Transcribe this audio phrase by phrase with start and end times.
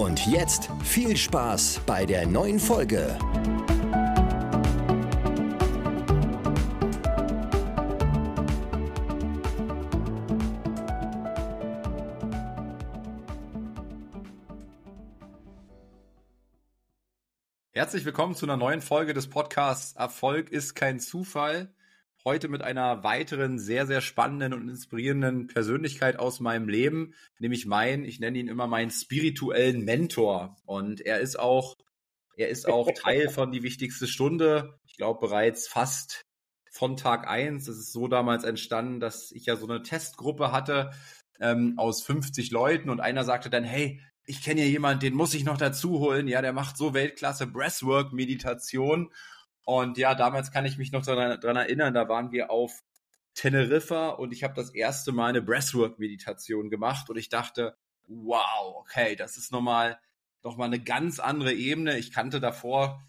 [0.00, 3.18] Und jetzt viel Spaß bei der neuen Folge.
[17.72, 21.74] Herzlich willkommen zu einer neuen Folge des Podcasts Erfolg ist kein Zufall.
[22.24, 28.04] Heute mit einer weiteren sehr, sehr spannenden und inspirierenden Persönlichkeit aus meinem Leben, nämlich mein,
[28.04, 30.56] ich nenne ihn immer meinen spirituellen Mentor.
[30.66, 31.76] Und er ist auch,
[32.36, 34.78] er ist auch Teil von die wichtigste Stunde.
[34.86, 36.26] Ich glaube bereits fast
[36.70, 37.68] von Tag eins.
[37.68, 40.90] Es ist so damals entstanden, dass ich ja so eine Testgruppe hatte
[41.40, 45.34] ähm, aus 50 Leuten und einer sagte dann, hey, ich kenne ja jemanden, den muss
[45.34, 46.28] ich noch dazu holen.
[46.28, 49.10] Ja, der macht so Weltklasse Breathwork-Meditation.
[49.64, 52.82] Und ja, damals kann ich mich noch daran, erinnern, da waren wir auf
[53.34, 57.76] Teneriffa und ich habe das erste Mal eine Breathwork-Meditation gemacht und ich dachte,
[58.08, 59.98] wow, okay, das ist nochmal
[60.42, 61.98] noch mal eine ganz andere Ebene.
[61.98, 63.06] Ich kannte davor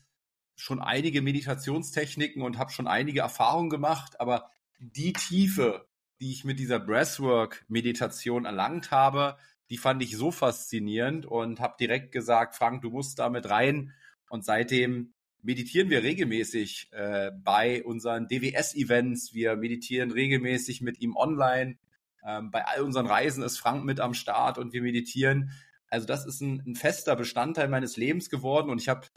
[0.55, 5.87] schon einige Meditationstechniken und habe schon einige Erfahrungen gemacht, aber die Tiefe,
[6.19, 9.37] die ich mit dieser Breathwork-Meditation erlangt habe,
[9.69, 13.93] die fand ich so faszinierend und habe direkt gesagt, Frank, du musst damit rein.
[14.29, 15.13] Und seitdem
[15.43, 19.33] meditieren wir regelmäßig äh, bei unseren DWS-Events.
[19.33, 21.77] Wir meditieren regelmäßig mit ihm online.
[22.25, 25.51] Ähm, bei all unseren Reisen ist Frank mit am Start und wir meditieren.
[25.87, 28.69] Also das ist ein, ein fester Bestandteil meines Lebens geworden.
[28.69, 29.07] Und ich habe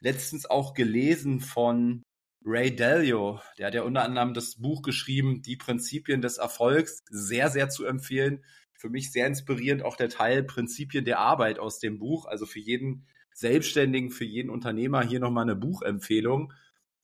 [0.00, 2.02] letztens auch gelesen von
[2.44, 3.40] Ray Dalio.
[3.58, 7.02] Der hat ja unter anderem das Buch geschrieben, Die Prinzipien des Erfolgs.
[7.10, 8.42] Sehr, sehr zu empfehlen
[8.78, 12.26] für mich sehr inspirierend auch der Teil Prinzipien der Arbeit aus dem Buch.
[12.26, 13.06] Also für jeden
[13.38, 16.52] Selbstständigen, für jeden Unternehmer hier nochmal eine Buchempfehlung.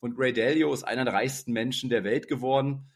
[0.01, 2.91] Und Ray Dalio ist einer der reichsten Menschen der Welt geworden.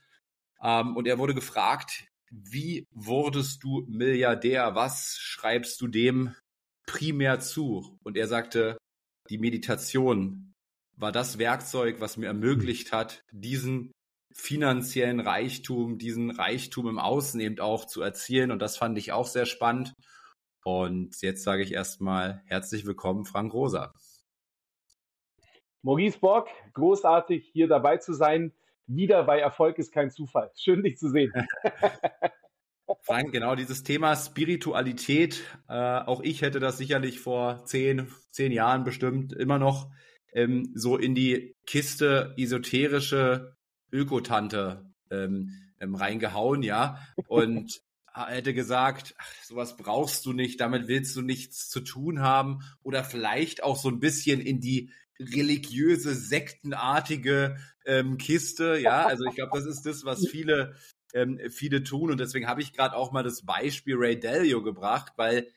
[0.60, 4.74] Ähm, und er wurde gefragt, wie wurdest du Milliardär?
[4.74, 6.34] Was schreibst du dem
[6.84, 7.98] primär zu?
[8.02, 8.76] Und er sagte,
[9.30, 10.52] die Meditation
[10.96, 13.92] war das Werkzeug, was mir ermöglicht hat, diesen
[14.34, 18.50] finanziellen Reichtum, diesen Reichtum im Außen eben auch zu erzielen.
[18.50, 19.94] Und das fand ich auch sehr spannend.
[20.68, 23.94] Und jetzt sage ich erstmal herzlich willkommen, Frank Rosa.
[25.80, 28.52] Maurice Bock, großartig hier dabei zu sein.
[28.86, 30.50] Wieder bei Erfolg ist kein Zufall.
[30.56, 31.32] Schön, dich zu sehen.
[33.02, 35.42] Frank, genau dieses Thema Spiritualität.
[35.70, 39.90] Äh, auch ich hätte das sicherlich vor zehn, zehn Jahren bestimmt immer noch
[40.34, 43.56] ähm, so in die Kiste esoterische
[43.90, 45.48] Ökotante ähm,
[45.80, 47.80] ähm, reingehauen, ja, und
[48.26, 52.60] hätte gesagt, ach, sowas brauchst du nicht, damit willst du nichts zu tun haben.
[52.82, 54.90] Oder vielleicht auch so ein bisschen in die
[55.20, 60.76] religiöse, sektenartige ähm, Kiste, ja, also ich glaube, das ist das, was viele
[61.14, 62.10] ähm, viele tun.
[62.10, 65.48] Und deswegen habe ich gerade auch mal das Beispiel Ray Dalio gebracht, weil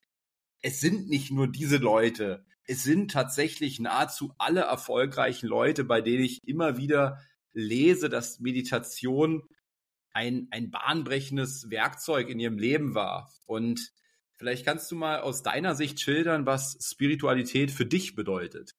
[0.62, 6.24] es sind nicht nur diese Leute, es sind tatsächlich nahezu alle erfolgreichen Leute, bei denen
[6.24, 7.20] ich immer wieder
[7.54, 9.44] lese, dass Meditation
[10.14, 13.32] ein, ein bahnbrechendes Werkzeug in ihrem Leben war.
[13.46, 13.92] Und
[14.34, 18.76] vielleicht kannst du mal aus deiner Sicht schildern, was Spiritualität für dich bedeutet.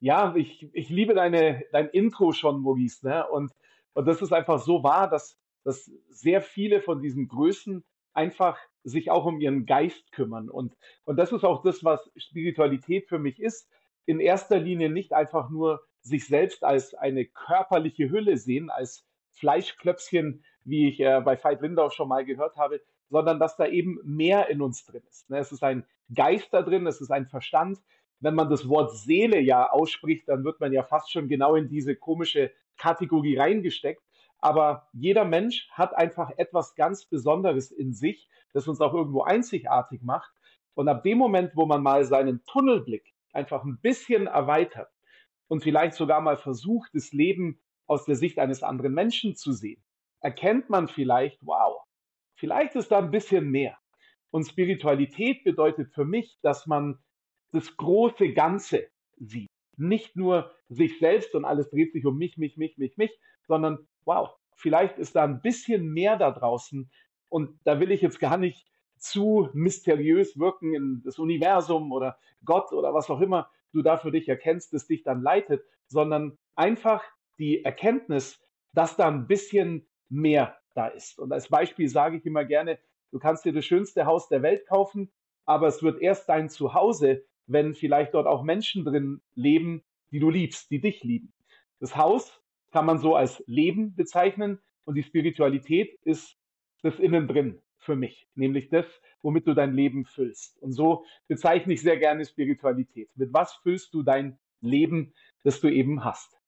[0.00, 3.06] Ja, ich, ich liebe deine, dein Intro schon, Maurice.
[3.06, 3.26] Ne?
[3.28, 3.52] Und,
[3.94, 9.10] und das ist einfach so wahr, dass, dass sehr viele von diesen Größen einfach sich
[9.10, 10.50] auch um ihren Geist kümmern.
[10.50, 13.68] Und, und das ist auch das, was Spiritualität für mich ist.
[14.04, 20.44] In erster Linie nicht einfach nur sich selbst als eine körperliche Hülle sehen, als Fleischklöpfchen,
[20.64, 24.48] wie ich äh, bei Veit Lindau schon mal gehört habe, sondern dass da eben mehr
[24.48, 25.28] in uns drin ist.
[25.30, 25.38] Ne?
[25.38, 25.84] Es ist ein
[26.14, 27.78] Geist da drin, es ist ein Verstand.
[28.20, 31.68] Wenn man das Wort Seele ja ausspricht, dann wird man ja fast schon genau in
[31.68, 34.02] diese komische Kategorie reingesteckt.
[34.38, 40.02] Aber jeder Mensch hat einfach etwas ganz Besonderes in sich, das uns auch irgendwo einzigartig
[40.02, 40.32] macht.
[40.74, 44.90] Und ab dem Moment, wo man mal seinen Tunnelblick einfach ein bisschen erweitert,
[45.52, 47.60] und vielleicht sogar mal versucht, das Leben
[47.92, 49.82] aus der Sicht eines anderen Menschen zu sehen,
[50.20, 51.82] erkennt man vielleicht, wow,
[52.34, 53.76] vielleicht ist da ein bisschen mehr.
[54.30, 56.98] Und Spiritualität bedeutet für mich, dass man
[57.52, 59.50] das große Ganze sieht.
[59.76, 63.10] Nicht nur sich selbst und alles dreht sich um mich, mich, mich, mich, mich,
[63.46, 66.90] sondern wow, vielleicht ist da ein bisschen mehr da draußen.
[67.28, 68.66] Und da will ich jetzt gar nicht
[68.96, 74.12] zu mysteriös wirken in das Universum oder Gott oder was auch immer du da für
[74.12, 77.02] dich erkennst, das dich dann leitet, sondern einfach
[77.42, 78.40] die Erkenntnis,
[78.72, 81.18] dass da ein bisschen mehr da ist.
[81.18, 82.78] Und als Beispiel sage ich immer gerne,
[83.10, 85.10] du kannst dir das schönste Haus der Welt kaufen,
[85.44, 90.30] aber es wird erst dein Zuhause, wenn vielleicht dort auch Menschen drin leben, die du
[90.30, 91.32] liebst, die dich lieben.
[91.80, 92.40] Das Haus
[92.70, 96.38] kann man so als Leben bezeichnen und die Spiritualität ist
[96.82, 98.86] das Innen drin für mich, nämlich das,
[99.20, 100.62] womit du dein Leben füllst.
[100.62, 103.10] Und so bezeichne ich sehr gerne Spiritualität.
[103.16, 105.12] Mit was füllst du dein Leben,
[105.42, 106.41] das du eben hast?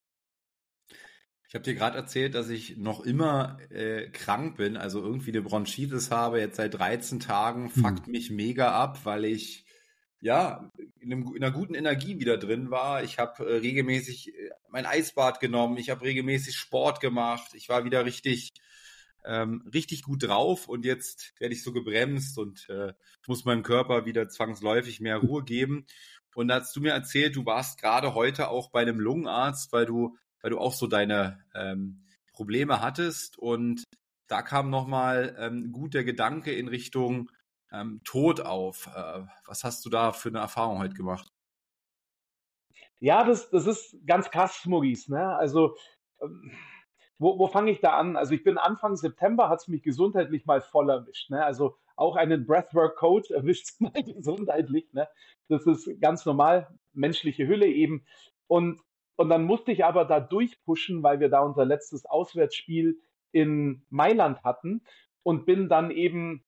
[1.55, 5.43] Ich habe dir gerade erzählt, dass ich noch immer äh, krank bin, also irgendwie eine
[5.43, 7.81] Bronchitis habe, jetzt seit 13 Tagen, hm.
[7.81, 9.65] fuckt mich mega ab, weil ich
[10.19, 10.69] ja
[10.99, 13.05] in, einem, in einer guten Energie wieder drin war.
[13.05, 17.85] Ich habe äh, regelmäßig äh, mein Eisbad genommen, ich habe regelmäßig Sport gemacht, ich war
[17.85, 18.53] wieder richtig
[19.25, 22.95] ähm, richtig gut drauf und jetzt werde ich so gebremst und äh,
[23.29, 25.87] muss meinem Körper wieder zwangsläufig mehr Ruhe geben.
[26.35, 29.87] Und da hast du mir erzählt, du warst gerade heute auch bei einem Lungenarzt, weil
[29.87, 32.05] du weil du auch so deine ähm,
[32.35, 33.85] Probleme hattest und
[34.29, 37.31] da kam nochmal ähm, gut der Gedanke in Richtung
[37.73, 38.91] ähm, Tod auf.
[38.95, 41.33] Äh, was hast du da für eine Erfahrung heute gemacht?
[43.01, 45.11] Ja, das, das ist ganz krass, Maurice.
[45.11, 45.35] Ne?
[45.35, 45.77] Also,
[46.21, 46.53] ähm,
[47.17, 48.17] wo, wo fange ich da an?
[48.17, 51.31] Also, ich bin Anfang September, hat es mich gesundheitlich mal voll erwischt.
[51.31, 51.43] Ne?
[51.43, 54.93] Also, auch einen Breathwork-Coach erwischt es mal gesundheitlich.
[54.93, 55.09] Ne?
[55.49, 58.05] Das ist ganz normal, menschliche Hülle eben.
[58.47, 58.83] Und
[59.17, 62.99] und dann musste ich aber da durchpushen, weil wir da unser letztes Auswärtsspiel
[63.33, 64.83] in Mailand hatten
[65.23, 66.45] und bin dann eben,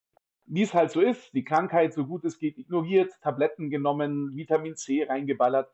[0.47, 4.77] wie es halt so ist, die Krankheit so gut es geht ignoriert, Tabletten genommen, Vitamin
[4.77, 5.71] C reingeballert.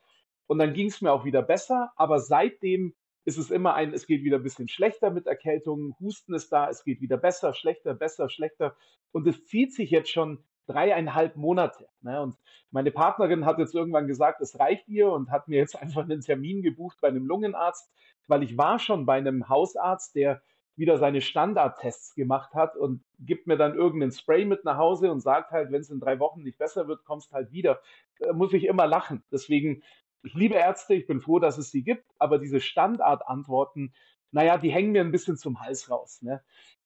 [0.46, 4.06] Und dann ging es mir auch wieder besser, aber seitdem ist es immer ein, es
[4.06, 7.94] geht wieder ein bisschen schlechter mit Erkältungen, Husten ist da, es geht wieder besser, schlechter,
[7.94, 8.76] besser, schlechter.
[9.12, 11.88] Und es zieht sich jetzt schon dreieinhalb Monate.
[12.00, 12.20] Ne?
[12.20, 12.36] Und
[12.70, 16.20] meine Partnerin hat jetzt irgendwann gesagt, es reicht ihr und hat mir jetzt einfach einen
[16.20, 17.90] Termin gebucht bei einem Lungenarzt,
[18.28, 20.42] weil ich war schon bei einem Hausarzt, der
[20.74, 25.20] wieder seine Standardtests gemacht hat und gibt mir dann irgendeinen Spray mit nach Hause und
[25.20, 27.80] sagt halt, wenn es in drei Wochen nicht besser wird, kommst halt wieder.
[28.18, 29.22] Da muss ich immer lachen.
[29.30, 29.82] Deswegen,
[30.22, 33.92] ich liebe Ärzte, ich bin froh, dass es sie gibt, aber diese Standardantworten,
[34.30, 36.22] naja, die hängen mir ein bisschen zum Hals raus.
[36.22, 36.42] Ne?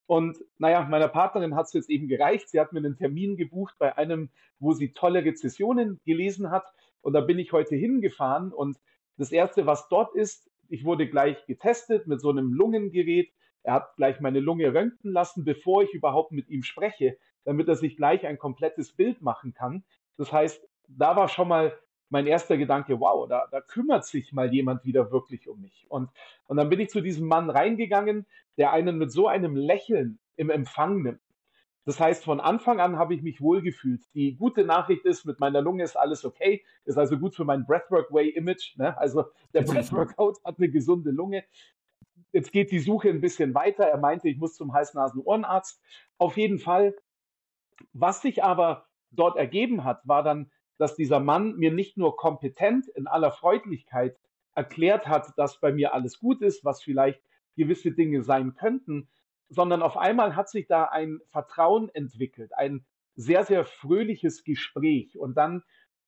[0.06, 2.48] Und naja, meiner Partnerin hat es jetzt eben gereicht.
[2.48, 6.64] Sie hat mir einen Termin gebucht bei einem, wo sie tolle Rezessionen gelesen hat.
[7.02, 8.52] Und da bin ich heute hingefahren.
[8.52, 8.78] Und
[9.16, 13.32] das Erste, was dort ist, ich wurde gleich getestet mit so einem Lungengerät.
[13.62, 17.76] Er hat gleich meine Lunge röntgen lassen, bevor ich überhaupt mit ihm spreche, damit er
[17.76, 19.84] sich gleich ein komplettes Bild machen kann.
[20.16, 21.76] Das heißt, da war schon mal
[22.08, 25.86] mein erster Gedanke, wow, da, da kümmert sich mal jemand wieder wirklich um mich.
[25.88, 26.10] Und,
[26.46, 28.26] und dann bin ich zu diesem Mann reingegangen,
[28.56, 31.20] der einen mit so einem Lächeln im Empfang nimmt.
[31.86, 34.02] Das heißt, von Anfang an habe ich mich wohlgefühlt.
[34.12, 37.64] Die gute Nachricht ist, mit meiner Lunge ist alles okay, ist also gut für mein
[37.64, 38.76] Breathwork Way Image.
[38.76, 38.98] Ne?
[38.98, 41.44] Also der Breathworkout hat eine gesunde Lunge.
[42.32, 43.84] Jetzt geht die Suche ein bisschen weiter.
[43.84, 45.80] Er meinte, ich muss zum Hals-Nasen-Ohrenarzt.
[46.18, 46.96] Auf jeden Fall.
[47.92, 52.88] Was sich aber dort ergeben hat, war dann dass dieser Mann mir nicht nur kompetent
[52.88, 54.18] in aller Freundlichkeit
[54.54, 57.20] erklärt hat, dass bei mir alles gut ist, was vielleicht
[57.56, 59.08] gewisse Dinge sein könnten,
[59.48, 62.84] sondern auf einmal hat sich da ein Vertrauen entwickelt, ein
[63.14, 65.18] sehr, sehr fröhliches Gespräch.
[65.18, 65.62] Und dann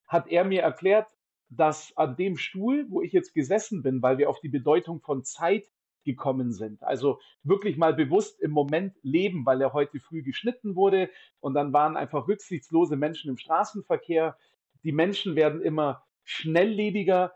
[0.06, 1.06] hat er mir erklärt,
[1.50, 5.24] dass an dem Stuhl, wo ich jetzt gesessen bin, weil wir auf die Bedeutung von
[5.24, 5.70] Zeit
[6.04, 6.82] gekommen sind.
[6.82, 11.10] Also wirklich mal bewusst im Moment leben, weil er heute früh geschnitten wurde
[11.40, 14.36] und dann waren einfach rücksichtslose Menschen im Straßenverkehr
[14.84, 17.32] die Menschen werden immer schnelllebiger,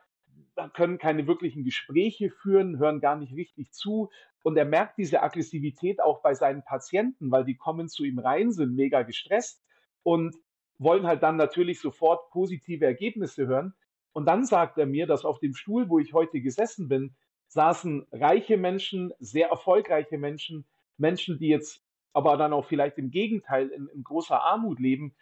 [0.75, 4.11] können keine wirklichen Gespräche führen, hören gar nicht richtig zu.
[4.43, 8.51] Und er merkt diese Aggressivität auch bei seinen Patienten, weil die kommen zu ihm rein,
[8.51, 9.63] sind mega gestresst
[10.03, 10.37] und
[10.79, 13.75] wollen halt dann natürlich sofort positive Ergebnisse hören.
[14.13, 17.15] Und dann sagt er mir, dass auf dem Stuhl, wo ich heute gesessen bin,
[17.49, 21.83] saßen reiche Menschen, sehr erfolgreiche Menschen, Menschen, die jetzt
[22.13, 25.15] aber dann auch vielleicht im Gegenteil in, in großer Armut leben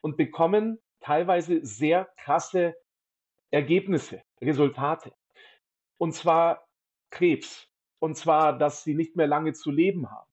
[0.00, 2.76] und bekommen teilweise sehr krasse
[3.50, 5.12] Ergebnisse, Resultate.
[5.96, 6.66] Und zwar
[7.10, 7.68] Krebs.
[8.00, 10.30] Und zwar, dass sie nicht mehr lange zu leben haben.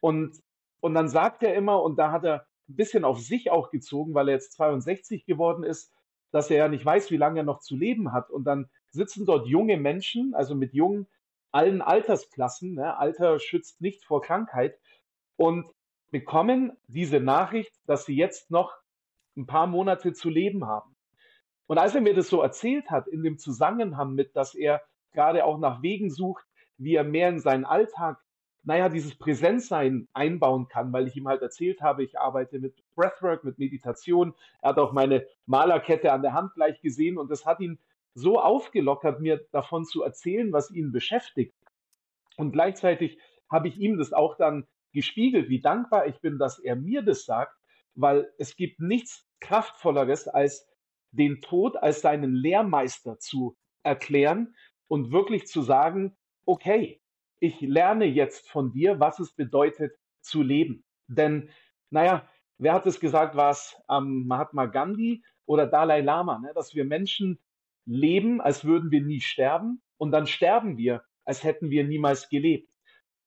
[0.00, 0.40] Und,
[0.80, 4.14] und dann sagt er immer, und da hat er ein bisschen auf sich auch gezogen,
[4.14, 5.92] weil er jetzt 62 geworden ist,
[6.32, 8.30] dass er ja nicht weiß, wie lange er noch zu leben hat.
[8.30, 11.06] Und dann sitzen dort junge Menschen, also mit jungen,
[11.52, 12.96] allen Altersklassen, ne?
[12.96, 14.78] Alter schützt nicht vor Krankheit,
[15.40, 15.72] und
[16.10, 18.74] bekommen diese Nachricht, dass sie jetzt noch
[19.40, 20.94] ein paar Monate zu leben haben.
[21.66, 24.82] Und als er mir das so erzählt hat, in dem Zusammenhang mit, dass er
[25.12, 26.44] gerade auch nach Wegen sucht,
[26.78, 28.18] wie er mehr in seinen Alltag
[28.62, 33.44] naja, dieses Präsenzsein einbauen kann, weil ich ihm halt erzählt habe, ich arbeite mit Breathwork,
[33.44, 34.34] mit Meditation.
[34.60, 37.78] Er hat auch meine Malerkette an der Hand gleich gesehen und das hat ihn
[38.14, 41.54] so aufgelockert, mir davon zu erzählen, was ihn beschäftigt.
[42.36, 43.18] Und gleichzeitig
[43.48, 47.24] habe ich ihm das auch dann gespiegelt, wie dankbar ich bin, dass er mir das
[47.24, 47.56] sagt,
[47.94, 50.66] weil es gibt nichts Kraftvolleres, als
[51.12, 54.54] den Tod als seinen Lehrmeister zu erklären
[54.88, 56.16] und wirklich zu sagen,
[56.46, 57.00] okay,
[57.40, 60.84] ich lerne jetzt von dir, was es bedeutet zu leben.
[61.06, 61.50] Denn,
[61.90, 62.28] naja,
[62.58, 66.52] wer hat es gesagt, war es ähm, Mahatma Gandhi oder Dalai Lama, ne?
[66.54, 67.38] dass wir Menschen
[67.86, 72.69] leben, als würden wir nie sterben und dann sterben wir, als hätten wir niemals gelebt.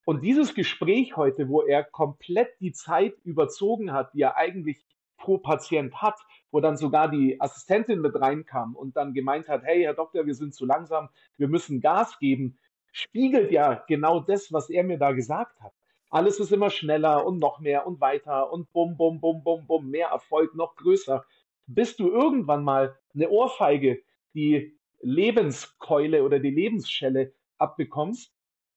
[0.05, 4.83] Und dieses Gespräch heute, wo er komplett die Zeit überzogen hat, die er eigentlich
[5.17, 6.19] pro Patient hat,
[6.51, 10.36] wo dann sogar die Assistentin mit reinkam und dann gemeint hat, hey, Herr Doktor, wir
[10.36, 12.57] sind zu langsam, wir müssen Gas geben,
[12.91, 15.72] spiegelt ja genau das, was er mir da gesagt hat.
[16.10, 19.89] Alles ist immer schneller und noch mehr und weiter und bum, bum, bum, bum, bum,
[19.89, 21.25] mehr Erfolg, noch größer,
[21.65, 24.01] bis du irgendwann mal eine Ohrfeige,
[24.33, 28.33] die Lebenskeule oder die Lebensschelle abbekommst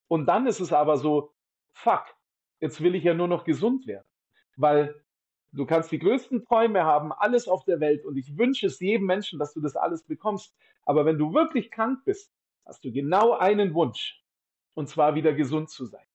[0.09, 1.33] und dann ist es aber so,
[1.73, 2.05] fuck,
[2.61, 4.07] jetzt will ich ja nur noch gesund werden.
[4.57, 4.95] Weil
[5.53, 8.05] du kannst die größten Träume haben, alles auf der Welt.
[8.05, 10.55] Und ich wünsche es jedem Menschen, dass du das alles bekommst.
[10.85, 12.33] Aber wenn du wirklich krank bist,
[12.65, 14.23] hast du genau einen Wunsch.
[14.75, 16.07] Und zwar wieder gesund zu sein.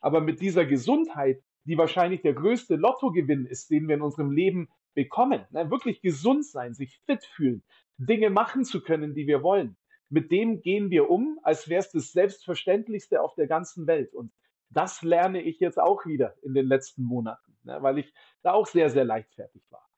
[0.00, 4.68] Aber mit dieser Gesundheit, die wahrscheinlich der größte Lottogewinn ist, den wir in unserem Leben
[4.94, 7.62] bekommen, ne, wirklich gesund sein, sich fit fühlen,
[7.98, 9.76] Dinge machen zu können, die wir wollen,
[10.08, 14.14] mit dem gehen wir um, als wäre es das Selbstverständlichste auf der ganzen Welt.
[14.14, 14.32] Und
[14.70, 18.66] das lerne ich jetzt auch wieder in den letzten Monaten, ne, weil ich da auch
[18.66, 19.88] sehr, sehr leichtfertig war.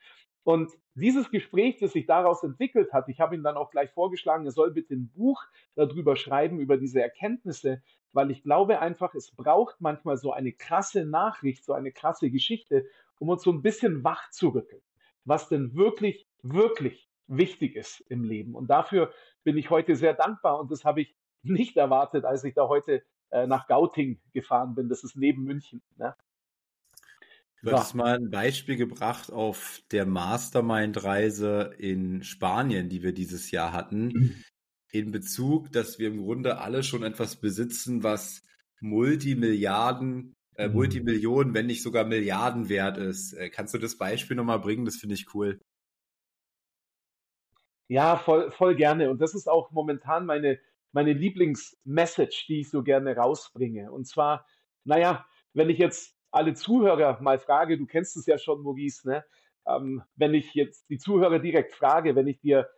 [0.45, 4.47] Und dieses Gespräch, das sich daraus entwickelt hat, ich habe ihm dann auch gleich vorgeschlagen,
[4.47, 5.43] er soll bitte ein Buch
[5.75, 11.05] darüber schreiben, über diese Erkenntnisse, weil ich glaube einfach, es braucht manchmal so eine krasse
[11.05, 12.87] Nachricht, so eine krasse Geschichte,
[13.19, 14.83] um uns so ein bisschen wach zu rütteln,
[15.25, 18.55] was denn wirklich, wirklich wichtig ist im Leben.
[18.55, 19.13] Und dafür
[19.45, 23.03] bin ich heute sehr dankbar und das habe ich nicht erwartet, als ich da heute
[23.31, 24.89] äh, nach Gauting gefahren bin.
[24.89, 25.83] Das ist neben München.
[25.97, 26.15] Ne?
[27.63, 33.73] Du hast mal ein Beispiel gebracht auf der Mastermind-Reise in Spanien, die wir dieses Jahr
[33.73, 34.45] hatten, mhm.
[34.93, 38.43] in Bezug, dass wir im Grunde alle schon etwas besitzen, was
[38.81, 40.75] Multimilliarden, äh, mhm.
[40.75, 43.33] Multimillionen, wenn nicht sogar Milliarden wert ist.
[43.33, 44.85] Äh, kannst du das Beispiel nochmal bringen?
[44.85, 45.61] Das finde ich cool.
[47.89, 49.11] Ja, voll, voll gerne.
[49.11, 50.59] Und das ist auch momentan meine,
[50.93, 53.91] meine Lieblingsmessage, die ich so gerne rausbringe.
[53.91, 54.47] Und zwar,
[54.85, 59.25] naja, wenn ich jetzt alle Zuhörer mal frage, du kennst es ja schon, Maurice, ne?
[59.67, 62.69] Ähm, wenn ich jetzt die Zuhörer direkt frage, wenn ich dir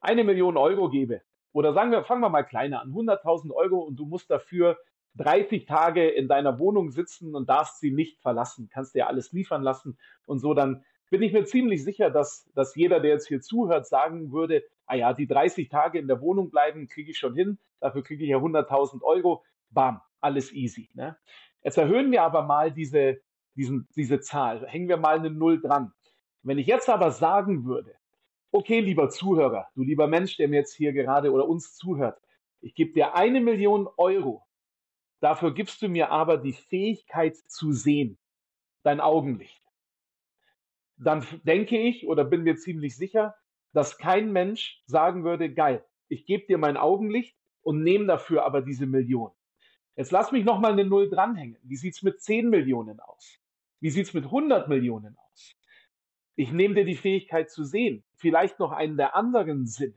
[0.00, 1.22] eine Million Euro gebe,
[1.52, 4.78] oder sagen wir, fangen wir mal kleiner an, 100.000 Euro und du musst dafür
[5.14, 9.62] 30 Tage in deiner Wohnung sitzen und darfst sie nicht verlassen, kannst dir alles liefern
[9.62, 13.40] lassen und so, dann bin ich mir ziemlich sicher, dass, dass jeder, der jetzt hier
[13.40, 17.34] zuhört, sagen würde, ah ja, die 30 Tage in der Wohnung bleiben, kriege ich schon
[17.34, 20.90] hin, dafür kriege ich ja 100.000 Euro, bam, alles easy.
[20.94, 21.16] Ne?
[21.62, 23.20] Jetzt erhöhen wir aber mal diese,
[23.54, 25.92] diesen, diese Zahl, hängen wir mal eine Null dran.
[26.42, 27.94] Wenn ich jetzt aber sagen würde,
[28.52, 32.20] okay, lieber Zuhörer, du lieber Mensch, der mir jetzt hier gerade oder uns zuhört,
[32.60, 34.44] ich gebe dir eine Million Euro,
[35.20, 38.18] dafür gibst du mir aber die Fähigkeit zu sehen,
[38.82, 39.65] dein Augenlicht
[40.96, 43.34] dann denke ich oder bin mir ziemlich sicher,
[43.72, 48.62] dass kein Mensch sagen würde, geil, ich gebe dir mein Augenlicht und nehme dafür aber
[48.62, 49.30] diese Million.
[49.96, 51.58] Jetzt lass mich nochmal eine Null dranhängen.
[51.62, 53.38] Wie sieht's mit 10 Millionen aus?
[53.80, 55.54] Wie sieht's mit 100 Millionen aus?
[56.36, 59.94] Ich nehme dir die Fähigkeit zu sehen, vielleicht noch einen der anderen Sinne.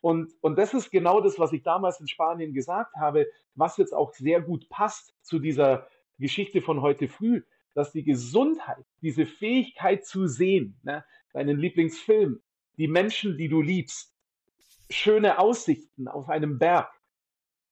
[0.00, 3.94] Und, und das ist genau das, was ich damals in Spanien gesagt habe, was jetzt
[3.94, 5.86] auch sehr gut passt zu dieser
[6.18, 7.42] Geschichte von heute früh
[7.74, 12.40] dass die Gesundheit, diese Fähigkeit zu sehen, ne, deinen Lieblingsfilm,
[12.78, 14.14] die Menschen, die du liebst,
[14.88, 16.90] schöne Aussichten auf einem Berg,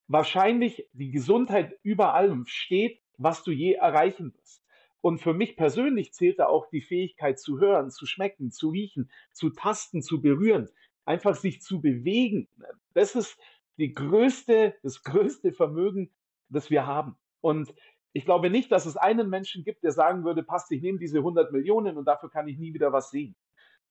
[0.08, 4.64] wahrscheinlich die Gesundheit über allem steht, was du je erreichen wirst.
[5.02, 9.10] Und für mich persönlich zählt da auch die Fähigkeit zu hören, zu schmecken, zu riechen,
[9.32, 10.68] zu tasten, zu berühren,
[11.04, 12.48] einfach sich zu bewegen.
[12.92, 13.38] Das ist
[13.78, 16.10] die größte, das größte Vermögen,
[16.48, 17.16] das wir haben.
[17.40, 17.74] Und
[18.12, 21.18] ich glaube nicht, dass es einen Menschen gibt, der sagen würde, passt, ich nehme diese
[21.18, 23.36] 100 Millionen und dafür kann ich nie wieder was sehen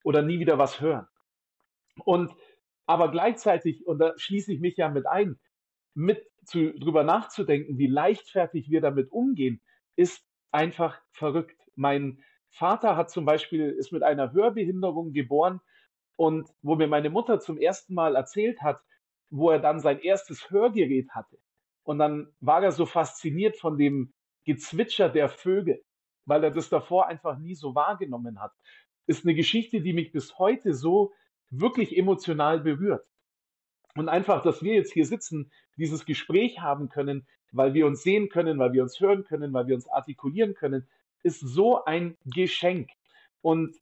[0.03, 1.07] oder nie wieder was hören.
[2.03, 2.33] Und
[2.85, 5.39] aber gleichzeitig, und da schließe ich mich ja mit ein,
[5.93, 9.61] mit zu, drüber nachzudenken, wie leichtfertig wir damit umgehen,
[9.95, 11.61] ist einfach verrückt.
[11.75, 15.61] Mein Vater hat zum Beispiel, ist mit einer Hörbehinderung geboren
[16.15, 18.81] und wo mir meine Mutter zum ersten Mal erzählt hat,
[19.29, 21.37] wo er dann sein erstes Hörgerät hatte,
[21.83, 24.13] und dann war er so fasziniert von dem
[24.45, 25.83] Gezwitscher der Vögel,
[26.25, 28.51] weil er das davor einfach nie so wahrgenommen hat.
[29.07, 31.13] Ist eine Geschichte, die mich bis heute so
[31.49, 33.05] wirklich emotional berührt.
[33.95, 38.29] Und einfach, dass wir jetzt hier sitzen, dieses Gespräch haben können, weil wir uns sehen
[38.29, 40.87] können, weil wir uns hören können, weil wir uns artikulieren können,
[41.23, 42.91] ist so ein Geschenk.
[43.41, 43.75] Und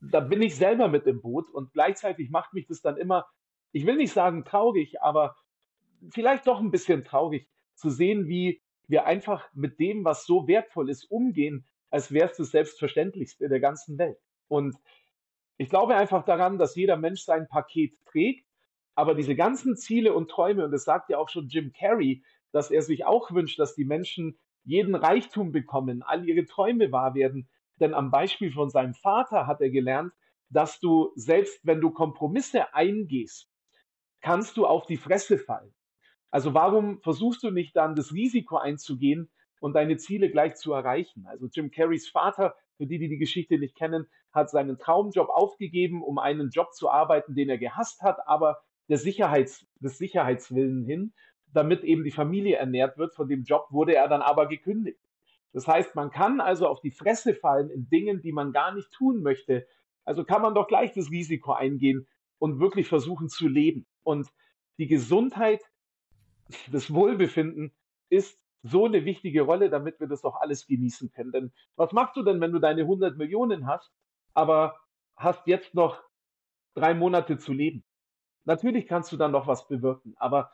[0.00, 3.26] da bin ich selber mit im Boot und gleichzeitig macht mich das dann immer,
[3.72, 5.36] ich will nicht sagen traurig, aber
[6.10, 10.90] vielleicht doch ein bisschen traurig zu sehen, wie wir einfach mit dem, was so wertvoll
[10.90, 14.18] ist, umgehen, als wäre es das Selbstverständlichste der ganzen Welt.
[14.48, 14.76] Und
[15.58, 18.46] ich glaube einfach daran, dass jeder Mensch sein Paket trägt,
[18.94, 22.70] aber diese ganzen Ziele und Träume, und das sagt ja auch schon Jim Carrey, dass
[22.70, 27.48] er sich auch wünscht, dass die Menschen jeden Reichtum bekommen, all ihre Träume wahr werden.
[27.78, 30.12] Denn am Beispiel von seinem Vater hat er gelernt,
[30.50, 33.48] dass du selbst wenn du Kompromisse eingehst,
[34.20, 35.72] kannst du auf die Fresse fallen.
[36.30, 41.26] Also warum versuchst du nicht dann das Risiko einzugehen und deine Ziele gleich zu erreichen?
[41.26, 46.02] Also Jim Carreys Vater, für die, die die Geschichte nicht kennen, hat seinen Traumjob aufgegeben,
[46.02, 51.12] um einen Job zu arbeiten, den er gehasst hat, aber der Sicherheits, des Sicherheitswillen hin
[51.52, 53.14] damit eben die Familie ernährt wird.
[53.14, 55.00] Von dem Job wurde er dann aber gekündigt.
[55.52, 58.90] Das heißt, man kann also auf die Fresse fallen in Dingen, die man gar nicht
[58.92, 59.66] tun möchte.
[60.04, 62.06] Also kann man doch gleich das Risiko eingehen
[62.38, 63.86] und wirklich versuchen zu leben.
[64.02, 64.28] Und
[64.78, 65.60] die Gesundheit,
[66.70, 67.72] das Wohlbefinden
[68.08, 71.32] ist so eine wichtige Rolle, damit wir das doch alles genießen können.
[71.32, 73.90] Denn was machst du denn, wenn du deine 100 Millionen hast,
[74.34, 74.78] aber
[75.16, 76.02] hast jetzt noch
[76.74, 77.84] drei Monate zu leben?
[78.44, 80.50] Natürlich kannst du dann noch was bewirken, aber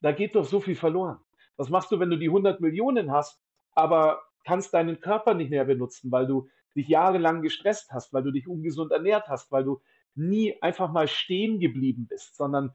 [0.00, 1.18] da geht doch so viel verloren.
[1.56, 3.40] Was machst du, wenn du die 100 Millionen hast,
[3.72, 8.30] aber kannst deinen Körper nicht mehr benutzen, weil du dich jahrelang gestresst hast, weil du
[8.30, 9.80] dich ungesund ernährt hast, weil du
[10.14, 12.74] nie einfach mal stehen geblieben bist, sondern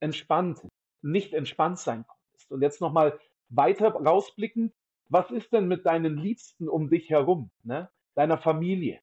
[0.00, 0.60] entspannt,
[1.02, 2.52] nicht entspannt sein konntest.
[2.52, 4.72] Und jetzt nochmal weiter rausblicken,
[5.08, 7.90] was ist denn mit deinen Liebsten um dich herum, ne?
[8.14, 9.00] deiner Familie?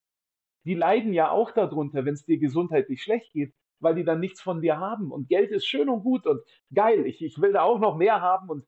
[0.63, 4.41] Die leiden ja auch darunter, wenn es dir gesundheitlich schlecht geht, weil die dann nichts
[4.41, 5.11] von dir haben.
[5.11, 6.41] Und Geld ist schön und gut und
[6.73, 7.05] geil.
[7.05, 8.65] Ich, ich will da auch noch mehr haben und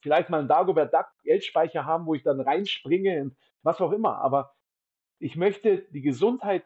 [0.00, 4.18] vielleicht mal einen Dagobert Duck Geldspeicher haben, wo ich dann reinspringe und was auch immer.
[4.18, 4.54] Aber
[5.18, 6.64] ich möchte die Gesundheit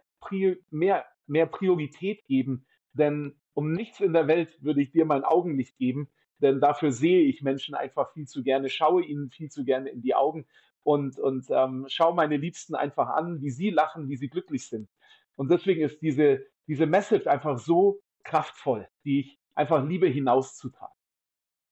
[0.70, 5.76] mehr, mehr Priorität geben, denn um nichts in der Welt würde ich dir mein Augenlicht
[5.78, 6.08] geben,
[6.40, 10.02] denn dafür sehe ich Menschen einfach viel zu gerne, schaue ihnen viel zu gerne in
[10.02, 10.46] die Augen
[10.82, 14.88] und, und ähm, schaue meine Liebsten einfach an, wie sie lachen, wie sie glücklich sind.
[15.36, 20.94] Und deswegen ist diese, diese Message einfach so kraftvoll, die ich einfach liebe hinauszutragen.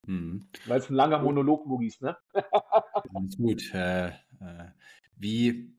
[0.07, 0.49] Mhm.
[0.67, 2.17] Weil es ein langer Monolog, Maurice, ne?
[3.13, 3.75] Ganz gut.
[3.75, 4.71] Äh, äh,
[5.17, 5.77] wie,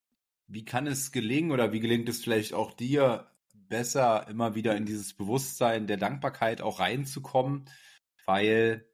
[0.48, 3.31] wie kann es gelingen oder wie gelingt es vielleicht auch dir,
[3.72, 7.66] besser immer wieder in dieses Bewusstsein der Dankbarkeit auch reinzukommen?
[8.26, 8.86] Weil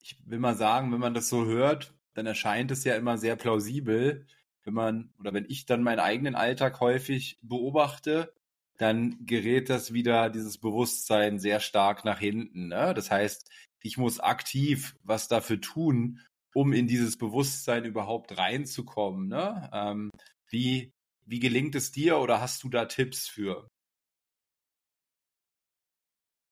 [0.00, 3.34] ich will mal sagen, wenn man das so hört, dann erscheint es ja immer sehr
[3.34, 4.26] plausibel,
[4.62, 8.32] wenn man oder wenn ich dann meinen eigenen Alltag häufig beobachte,
[8.78, 12.68] dann gerät das wieder, dieses Bewusstsein sehr stark nach hinten.
[12.68, 12.92] Ne?
[12.94, 13.50] Das heißt,
[13.82, 16.20] ich muss aktiv was dafür tun,
[16.54, 19.28] um in dieses Bewusstsein überhaupt reinzukommen.
[19.28, 19.70] Ne?
[19.72, 20.10] Ähm,
[20.50, 20.92] wie,
[21.24, 23.68] wie gelingt es dir oder hast du da Tipps für?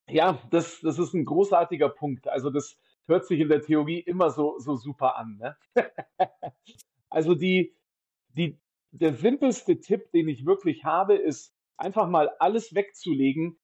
[0.09, 2.29] Ja, das, das ist ein großartiger Punkt.
[2.29, 5.39] Also das hört sich in der Theorie immer so, so super an.
[5.39, 5.57] Ne?
[7.11, 7.75] also die,
[8.29, 8.59] die,
[8.91, 13.59] der simpelste Tipp, den ich wirklich habe, ist, einfach mal alles wegzulegen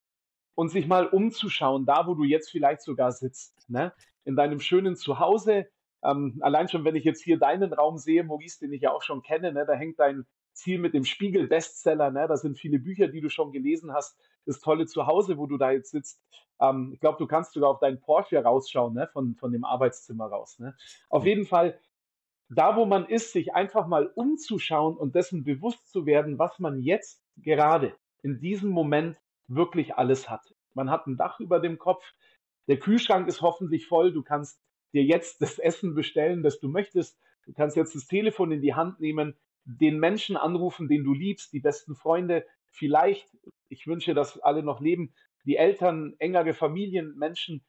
[0.54, 3.92] und sich mal umzuschauen, da wo du jetzt vielleicht sogar sitzt, ne?
[4.24, 5.68] in deinem schönen Zuhause.
[6.02, 9.02] Ähm, allein schon, wenn ich jetzt hier deinen Raum sehe, Maurice, den ich ja auch
[9.02, 9.64] schon kenne, ne?
[9.66, 12.26] da hängt dein Ziel mit dem Spiegel-Bestseller, ne?
[12.26, 15.70] da sind viele Bücher, die du schon gelesen hast, das tolle Zuhause, wo du da
[15.70, 16.20] jetzt sitzt.
[16.60, 19.08] Ähm, ich glaube, du kannst sogar auf deinen Porsche rausschauen, ne?
[19.12, 20.58] von, von dem Arbeitszimmer raus.
[20.58, 20.76] Ne?
[21.08, 21.78] Auf jeden Fall,
[22.48, 26.80] da wo man ist, sich einfach mal umzuschauen und dessen bewusst zu werden, was man
[26.80, 30.54] jetzt gerade in diesem Moment wirklich alles hat.
[30.74, 32.04] Man hat ein Dach über dem Kopf,
[32.68, 34.60] der Kühlschrank ist hoffentlich voll, du kannst
[34.92, 38.74] dir jetzt das Essen bestellen, das du möchtest, du kannst jetzt das Telefon in die
[38.74, 43.28] Hand nehmen, den Menschen anrufen, den du liebst, die besten Freunde, vielleicht,
[43.68, 47.64] ich wünsche, dass alle noch leben, die Eltern, engere Familien, Menschen.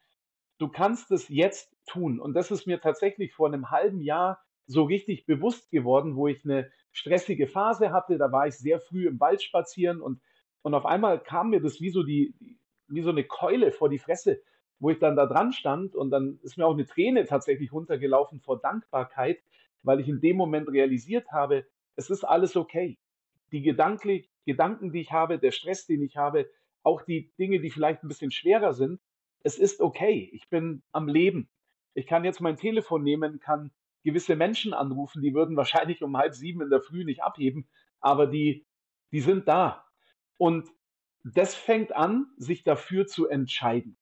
[0.58, 2.20] Du kannst es jetzt tun.
[2.20, 6.44] Und das ist mir tatsächlich vor einem halben Jahr so richtig bewusst geworden, wo ich
[6.46, 8.18] eine stressige Phase hatte.
[8.18, 10.22] Da war ich sehr früh im Wald spazieren und
[10.62, 12.34] und auf einmal kam mir das wie so die,
[12.88, 14.42] wie so eine Keule vor die Fresse,
[14.80, 18.40] wo ich dann da dran stand und dann ist mir auch eine Träne tatsächlich runtergelaufen
[18.42, 19.40] vor Dankbarkeit,
[19.84, 22.98] weil ich in dem Moment realisiert habe, es ist alles okay.
[23.52, 26.50] Die Gedankli Gedanken, die ich habe, der Stress, den ich habe,
[26.84, 29.00] auch die Dinge, die vielleicht ein bisschen schwerer sind,
[29.44, 30.30] es ist okay.
[30.34, 31.50] Ich bin am Leben.
[31.94, 33.72] Ich kann jetzt mein Telefon nehmen, kann
[34.04, 37.68] gewisse Menschen anrufen, die würden wahrscheinlich um halb sieben in der Früh nicht abheben,
[38.00, 38.66] aber die,
[39.12, 39.86] die sind da.
[40.38, 40.68] Und
[41.24, 43.98] das fängt an, sich dafür zu entscheiden.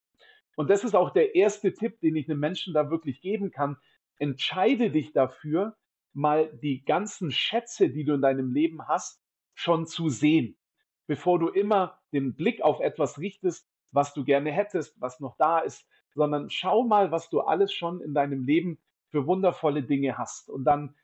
[0.55, 3.77] Und das ist auch der erste Tipp, den ich einem Menschen da wirklich geben kann.
[4.17, 5.75] Entscheide dich dafür,
[6.13, 9.21] mal die ganzen Schätze, die du in deinem Leben hast,
[9.59, 10.57] schon zu sehen,
[11.05, 15.59] bevor du immer den Blick auf etwas richtest, was du gerne hättest, was noch da
[15.59, 20.49] ist, sondern schau mal, was du alles schon in deinem Leben für wundervolle Dinge hast.
[20.49, 20.95] Und dann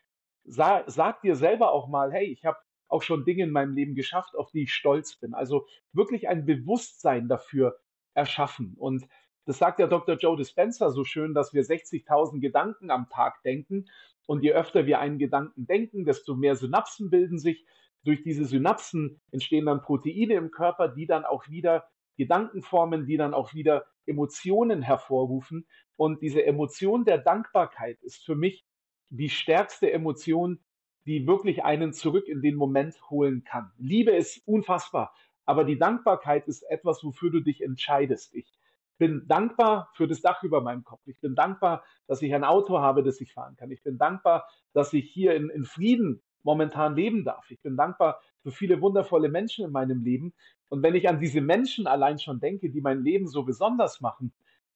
[0.46, 3.94] sag, sag dir selber auch mal, hey, ich habe auch schon Dinge in meinem Leben
[3.94, 5.34] geschafft, auf die ich stolz bin.
[5.34, 7.78] Also wirklich ein Bewusstsein dafür
[8.14, 8.76] erschaffen.
[8.78, 9.06] Und
[9.46, 10.16] das sagt ja Dr.
[10.16, 13.90] Joe Dispenza so schön, dass wir 60.000 Gedanken am Tag denken.
[14.28, 17.66] Und je öfter wir einen Gedanken denken, desto mehr Synapsen bilden sich.
[18.06, 21.86] Durch diese Synapsen entstehen dann Proteine im Körper, die dann auch wieder
[22.18, 25.68] Gedanken formen, die dann auch wieder Emotionen hervorrufen.
[25.98, 28.64] Und diese Emotion der Dankbarkeit ist für mich
[29.10, 30.60] die stärkste Emotion,
[31.06, 33.72] die wirklich einen zurück in den Moment holen kann.
[33.78, 35.14] Liebe ist unfassbar,
[35.46, 38.36] aber die Dankbarkeit ist etwas, wofür du dich entscheidest.
[38.36, 38.52] Ich
[38.98, 41.02] bin dankbar für das Dach über meinem Kopf.
[41.06, 43.72] Ich bin dankbar, dass ich ein Auto habe, das ich fahren kann.
[43.72, 47.50] Ich bin dankbar, dass ich hier in, in Frieden momentan leben darf.
[47.52, 50.34] Ich bin dankbar für viele wundervolle Menschen in meinem Leben.
[50.70, 54.32] Und wenn ich an diese Menschen allein schon denke, die mein Leben so besonders machen,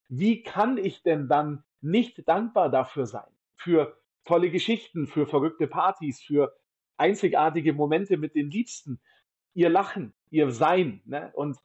[0.10, 3.30] wie kann ich denn dann nicht dankbar dafür sein?
[3.56, 6.56] Für tolle Geschichten, für verrückte Partys, für
[6.98, 9.00] einzigartige Momente mit den Liebsten,
[9.54, 11.02] ihr Lachen, ihr Sein.
[11.06, 11.32] Ne?
[11.34, 11.58] Und,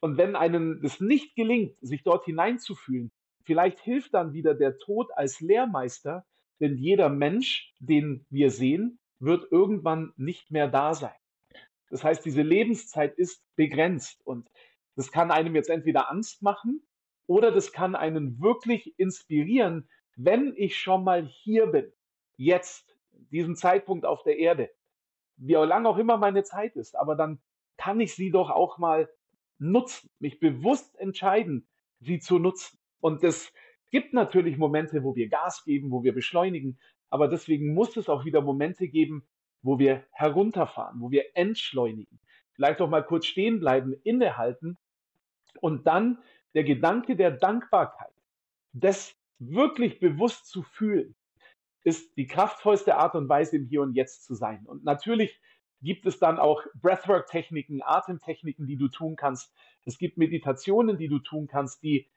[0.00, 3.12] und wenn einem das nicht gelingt, sich dort hineinzufühlen,
[3.44, 6.26] vielleicht hilft dann wieder der Tod als Lehrmeister,
[6.60, 11.14] denn jeder Mensch, den wir sehen, wird irgendwann nicht mehr da sein.
[11.90, 14.50] Das heißt, diese Lebenszeit ist begrenzt und
[14.96, 16.82] das kann einem jetzt entweder Angst machen
[17.26, 21.92] oder das kann einen wirklich inspirieren, wenn ich schon mal hier bin,
[22.36, 22.96] jetzt,
[23.30, 24.70] diesen Zeitpunkt auf der Erde,
[25.36, 27.40] wie lang auch immer meine Zeit ist, aber dann
[27.76, 29.08] kann ich sie doch auch mal
[29.58, 31.66] nutzen, mich bewusst entscheiden,
[32.00, 32.78] sie zu nutzen.
[33.00, 33.52] Und es
[33.90, 36.78] gibt natürlich Momente, wo wir Gas geben, wo wir beschleunigen,
[37.10, 39.26] aber deswegen muss es auch wieder Momente geben,
[39.62, 42.20] wo wir herunterfahren, wo wir entschleunigen,
[42.52, 44.78] vielleicht auch mal kurz stehen bleiben, innehalten
[45.60, 46.18] und dann
[46.54, 48.12] der Gedanke der Dankbarkeit,
[48.72, 51.14] das wirklich bewusst zu fühlen,
[51.84, 54.64] ist die kraftvollste Art und Weise, im Hier und Jetzt zu sein.
[54.66, 55.40] Und natürlich
[55.82, 59.52] gibt es dann auch Breathwork-Techniken, Atemtechniken, die du tun kannst.
[59.84, 62.08] Es gibt Meditationen, die du tun kannst, die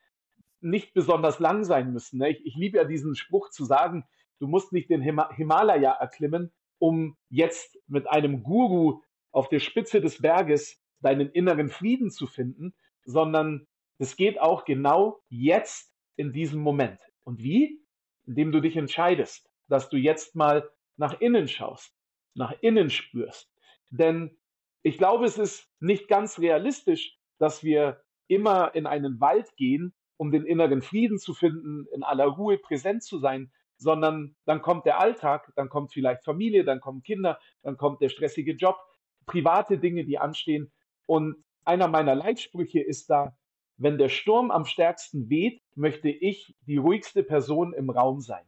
[0.61, 2.19] nicht besonders lang sein müssen.
[2.19, 2.29] Ne?
[2.29, 4.05] Ich, ich liebe ja diesen Spruch zu sagen,
[4.39, 10.21] du musst nicht den Himalaya erklimmen, um jetzt mit einem Guru auf der Spitze des
[10.21, 12.73] Berges deinen inneren Frieden zu finden,
[13.03, 16.99] sondern es geht auch genau jetzt in diesem Moment.
[17.23, 17.83] Und wie?
[18.25, 21.93] Indem du dich entscheidest, dass du jetzt mal nach innen schaust,
[22.33, 23.51] nach innen spürst.
[23.89, 24.37] Denn
[24.83, 30.31] ich glaube, es ist nicht ganz realistisch, dass wir immer in einen Wald gehen, um
[30.31, 34.99] den inneren Frieden zu finden, in aller Ruhe präsent zu sein, sondern dann kommt der
[34.99, 38.77] Alltag, dann kommt vielleicht Familie, dann kommen Kinder, dann kommt der stressige Job,
[39.25, 40.71] private Dinge, die anstehen.
[41.05, 43.35] Und einer meiner Leitsprüche ist da,
[43.77, 48.43] wenn der Sturm am stärksten weht, möchte ich die ruhigste Person im Raum sein.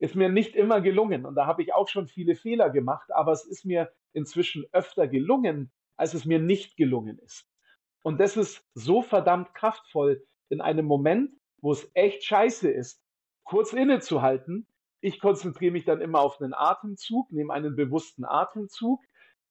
[0.00, 3.30] Ist mir nicht immer gelungen und da habe ich auch schon viele Fehler gemacht, aber
[3.30, 7.48] es ist mir inzwischen öfter gelungen, als es mir nicht gelungen ist.
[8.02, 13.01] Und das ist so verdammt kraftvoll in einem Moment, wo es echt scheiße ist,
[13.44, 14.66] kurz innezuhalten.
[15.00, 19.02] Ich konzentriere mich dann immer auf einen Atemzug, nehme einen bewussten Atemzug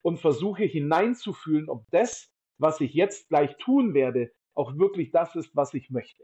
[0.01, 5.55] und versuche hineinzufühlen, ob das, was ich jetzt gleich tun werde, auch wirklich das ist,
[5.55, 6.23] was ich möchte.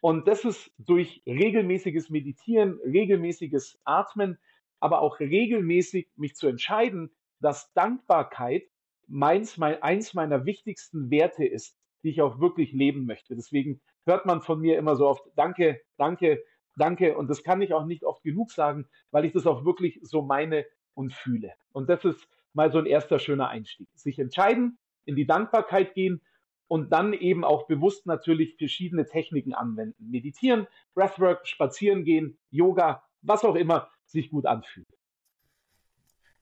[0.00, 4.38] Und das ist durch regelmäßiges Meditieren, regelmäßiges Atmen,
[4.80, 8.64] aber auch regelmäßig mich zu entscheiden, dass Dankbarkeit
[9.06, 13.36] meins, mein, eins meiner wichtigsten Werte ist, die ich auch wirklich leben möchte.
[13.36, 16.42] Deswegen hört man von mir immer so oft, danke, danke,
[16.76, 17.16] danke.
[17.16, 20.22] Und das kann ich auch nicht oft genug sagen, weil ich das auch wirklich so
[20.22, 21.52] meine und fühle.
[21.72, 23.88] Und das ist mal so ein erster schöner Einstieg.
[23.94, 26.20] Sich entscheiden, in die Dankbarkeit gehen
[26.68, 30.10] und dann eben auch bewusst natürlich verschiedene Techniken anwenden.
[30.10, 34.88] Meditieren, Breathwork, spazieren gehen, Yoga, was auch immer sich gut anfühlt.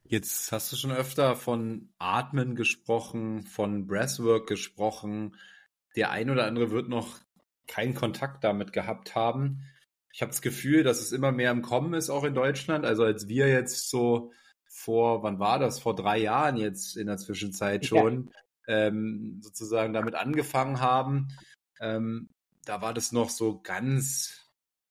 [0.05, 5.37] Jetzt hast du schon öfter von Atmen gesprochen, von Breathwork gesprochen.
[5.95, 7.21] Der ein oder andere wird noch
[7.69, 9.63] keinen Kontakt damit gehabt haben.
[10.13, 12.85] Ich habe das Gefühl, dass es immer mehr im Kommen ist, auch in Deutschland.
[12.85, 14.33] Also als wir jetzt so
[14.67, 15.81] vor, wann war das?
[15.81, 18.31] Vor drei Jahren jetzt in der Zwischenzeit schon,
[18.67, 21.29] ähm, sozusagen damit angefangen haben.
[21.81, 22.29] Ähm,
[22.65, 24.41] da war das noch so ganz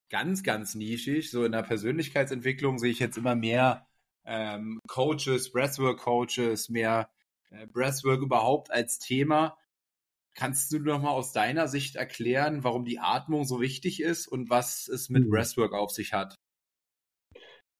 [0.09, 1.31] ganz, ganz nischig.
[1.31, 3.87] So in der Persönlichkeitsentwicklung sehe ich jetzt immer mehr
[4.25, 7.09] ähm, Coaches, Breathwork-Coaches, mehr
[7.51, 9.57] äh, Breathwork überhaupt als Thema.
[10.39, 14.49] Kannst du noch mal aus deiner Sicht erklären, warum die Atmung so wichtig ist und
[14.49, 15.31] was es mit mhm.
[15.31, 16.33] Breathwork auf sich hat?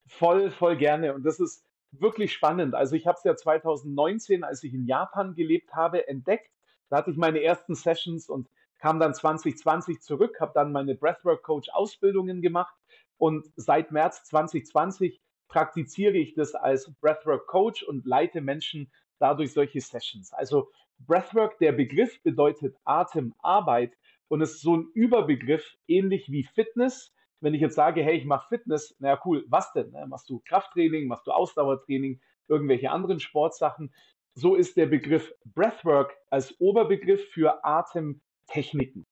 [0.06, 1.14] Voll, voll gerne.
[1.14, 2.74] Und das ist wirklich spannend.
[2.74, 6.50] Also ich habe es ja 2019, als ich in Japan gelebt habe, entdeckt.
[6.90, 8.46] Da hatte ich meine ersten Sessions und
[8.78, 12.74] kam dann 2020 zurück, habe dann meine Breathwork Coach Ausbildungen gemacht
[13.16, 15.18] und seit März 2020
[15.48, 20.32] praktiziere ich das als Breathwork Coach und leite Menschen dadurch solche Sessions.
[20.32, 23.92] Also Breathwork, der Begriff bedeutet Atemarbeit
[24.28, 27.12] und ist so ein Überbegriff, ähnlich wie Fitness.
[27.40, 29.90] Wenn ich jetzt sage, hey, ich mache Fitness, naja, cool, was denn?
[29.90, 30.06] Ne?
[30.06, 33.92] Machst du Krafttraining, machst du Ausdauertraining, irgendwelche anderen Sportsachen?
[34.34, 39.06] So ist der Begriff Breathwork als Oberbegriff für Atemtechniken.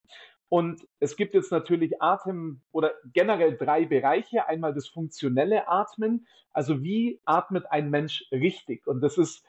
[0.49, 4.47] Und es gibt jetzt natürlich Atem oder generell drei Bereiche.
[4.47, 6.27] Einmal das funktionelle Atmen.
[6.51, 8.87] Also wie atmet ein Mensch richtig?
[8.87, 9.45] Und das ist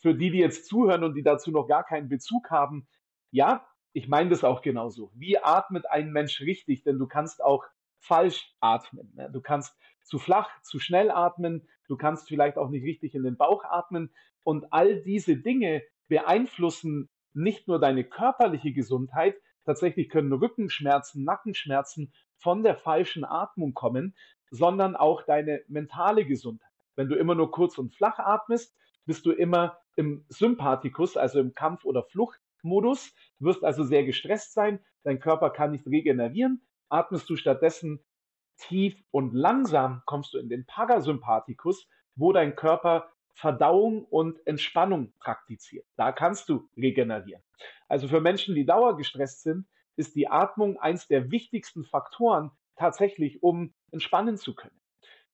[0.00, 2.86] für die, die jetzt zuhören und die dazu noch gar keinen Bezug haben.
[3.30, 5.10] Ja, ich meine das auch genauso.
[5.14, 6.82] Wie atmet ein Mensch richtig?
[6.82, 7.64] Denn du kannst auch
[8.00, 9.12] falsch atmen.
[9.14, 9.30] Ne?
[9.32, 11.68] Du kannst zu flach, zu schnell atmen.
[11.88, 14.12] Du kannst vielleicht auch nicht richtig in den Bauch atmen.
[14.42, 22.62] Und all diese Dinge beeinflussen nicht nur deine körperliche Gesundheit, tatsächlich können Rückenschmerzen, Nackenschmerzen von
[22.62, 24.14] der falschen Atmung kommen,
[24.50, 26.70] sondern auch deine mentale Gesundheit.
[26.94, 31.54] Wenn du immer nur kurz und flach atmest, bist du immer im Sympathikus, also im
[31.54, 36.66] Kampf- oder Fluchtmodus, wirst also sehr gestresst sein, dein Körper kann nicht regenerieren.
[36.88, 38.04] Atmest du stattdessen
[38.56, 45.86] tief und langsam, kommst du in den Parasympathikus, wo dein Körper Verdauung und Entspannung praktiziert.
[45.96, 47.42] Da kannst du regenerieren.
[47.88, 53.74] Also für Menschen, die dauergestresst sind, ist die Atmung eins der wichtigsten Faktoren tatsächlich, um
[53.90, 54.80] entspannen zu können.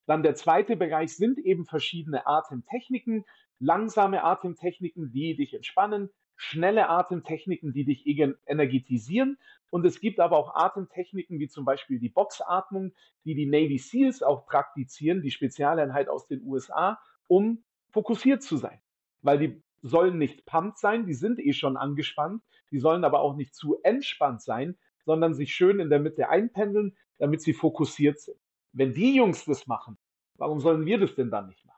[0.06, 3.24] Dann der zweite Bereich sind eben verschiedene Atemtechniken,
[3.60, 9.38] langsame Atemtechniken, die dich entspannen, schnelle Atemtechniken, die dich energetisieren.
[9.68, 12.92] Und es gibt aber auch Atemtechniken wie zum Beispiel die Boxatmung,
[13.24, 18.80] die die Navy SEALs auch praktizieren, die Spezialeinheit aus den USA, um fokussiert zu sein.
[19.22, 23.36] Weil die sollen nicht pumped sein, die sind eh schon angespannt, die sollen aber auch
[23.36, 28.38] nicht zu entspannt sein, sondern sich schön in der Mitte einpendeln, damit sie fokussiert sind.
[28.72, 29.98] Wenn die Jungs das machen,
[30.36, 31.69] warum sollen wir das denn dann nicht machen?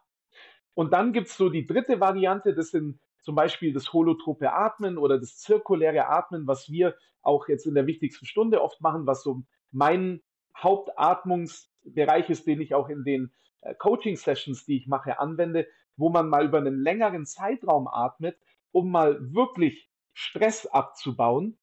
[0.74, 5.18] Und dann gibt's so die dritte Variante, das sind zum Beispiel das holotrope Atmen oder
[5.18, 9.42] das zirkuläre Atmen, was wir auch jetzt in der wichtigsten Stunde oft machen, was so
[9.70, 10.22] mein
[10.56, 16.28] Hauptatmungsbereich ist, den ich auch in den äh, Coaching-Sessions, die ich mache, anwende, wo man
[16.28, 18.36] mal über einen längeren Zeitraum atmet,
[18.72, 21.58] um mal wirklich Stress abzubauen,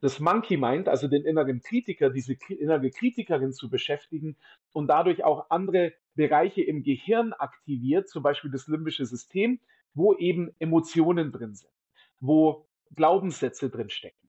[0.00, 4.36] das Monkey Mind, also den inneren Kritiker, diese innere Kritikerin zu beschäftigen
[4.72, 9.60] und dadurch auch andere Bereiche im Gehirn aktiviert, zum Beispiel das limbische System,
[9.94, 11.72] wo eben Emotionen drin sind,
[12.20, 14.28] wo Glaubenssätze drin stecken.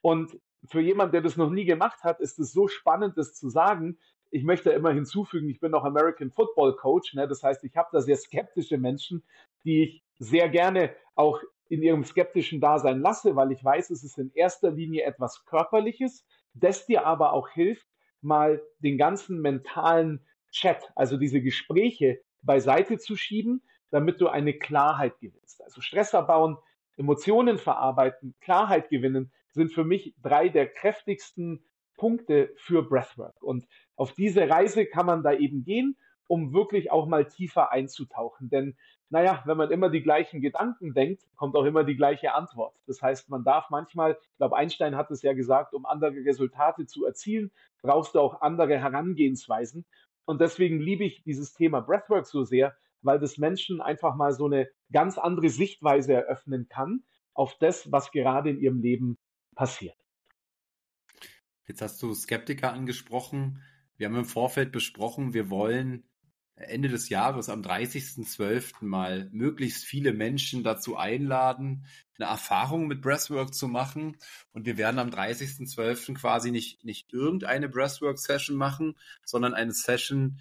[0.00, 3.48] Und für jemand, der das noch nie gemacht hat, ist es so spannend, das zu
[3.48, 3.98] sagen,
[4.30, 7.14] ich möchte immer hinzufügen, ich bin auch American Football Coach.
[7.14, 7.28] Ne?
[7.28, 9.22] Das heißt, ich habe da sehr skeptische Menschen,
[9.64, 14.18] die ich sehr gerne auch in ihrem skeptischen Dasein lasse, weil ich weiß, es ist
[14.18, 16.24] in erster Linie etwas Körperliches,
[16.54, 17.86] das dir aber auch hilft,
[18.20, 25.18] mal den ganzen mentalen Chat, also diese Gespräche beiseite zu schieben, damit du eine Klarheit
[25.20, 25.62] gewinnst.
[25.62, 26.56] Also Stress abbauen,
[26.96, 31.64] Emotionen verarbeiten, Klarheit gewinnen, sind für mich drei der kräftigsten
[31.96, 33.42] Punkte für Breathwork.
[33.42, 38.48] Und auf diese Reise kann man da eben gehen, um wirklich auch mal tiefer einzutauchen.
[38.48, 38.76] Denn,
[39.10, 42.74] naja, wenn man immer die gleichen Gedanken denkt, kommt auch immer die gleiche Antwort.
[42.86, 46.86] Das heißt, man darf manchmal, ich glaube, Einstein hat es ja gesagt, um andere Resultate
[46.86, 47.50] zu erzielen,
[47.82, 49.84] brauchst du auch andere Herangehensweisen.
[50.24, 54.46] Und deswegen liebe ich dieses Thema Breathwork so sehr, weil das Menschen einfach mal so
[54.46, 59.18] eine ganz andere Sichtweise eröffnen kann auf das, was gerade in ihrem Leben
[59.54, 59.96] passiert.
[61.66, 63.62] Jetzt hast du Skeptiker angesprochen.
[63.96, 66.04] Wir haben im Vorfeld besprochen, wir wollen
[66.56, 68.84] Ende des Jahres am 30.12.
[68.84, 71.84] mal möglichst viele Menschen dazu einladen,
[72.18, 74.16] eine Erfahrung mit Breathwork zu machen.
[74.52, 76.14] Und wir werden am 30.12.
[76.14, 80.40] quasi nicht, nicht irgendeine Breathwork-Session machen, sondern eine Session,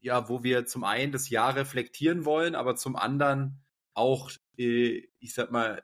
[0.00, 3.58] ja, wo wir zum einen das Jahr reflektieren wollen, aber zum anderen
[3.92, 5.82] auch, äh, ich sag mal,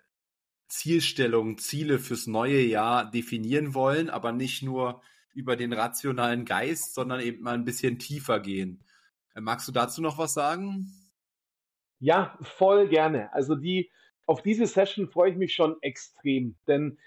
[0.69, 5.03] Zielstellungen, Ziele fürs neue Jahr definieren wollen, aber nicht nur
[5.35, 8.85] über den rationalen Geist, sondern eben mal ein bisschen tiefer gehen.
[9.35, 10.87] Äh, magst du dazu noch was sagen?
[11.99, 13.33] Ja, voll gerne.
[13.33, 13.91] Also die,
[14.27, 16.99] auf diese Session freue ich mich schon extrem, denn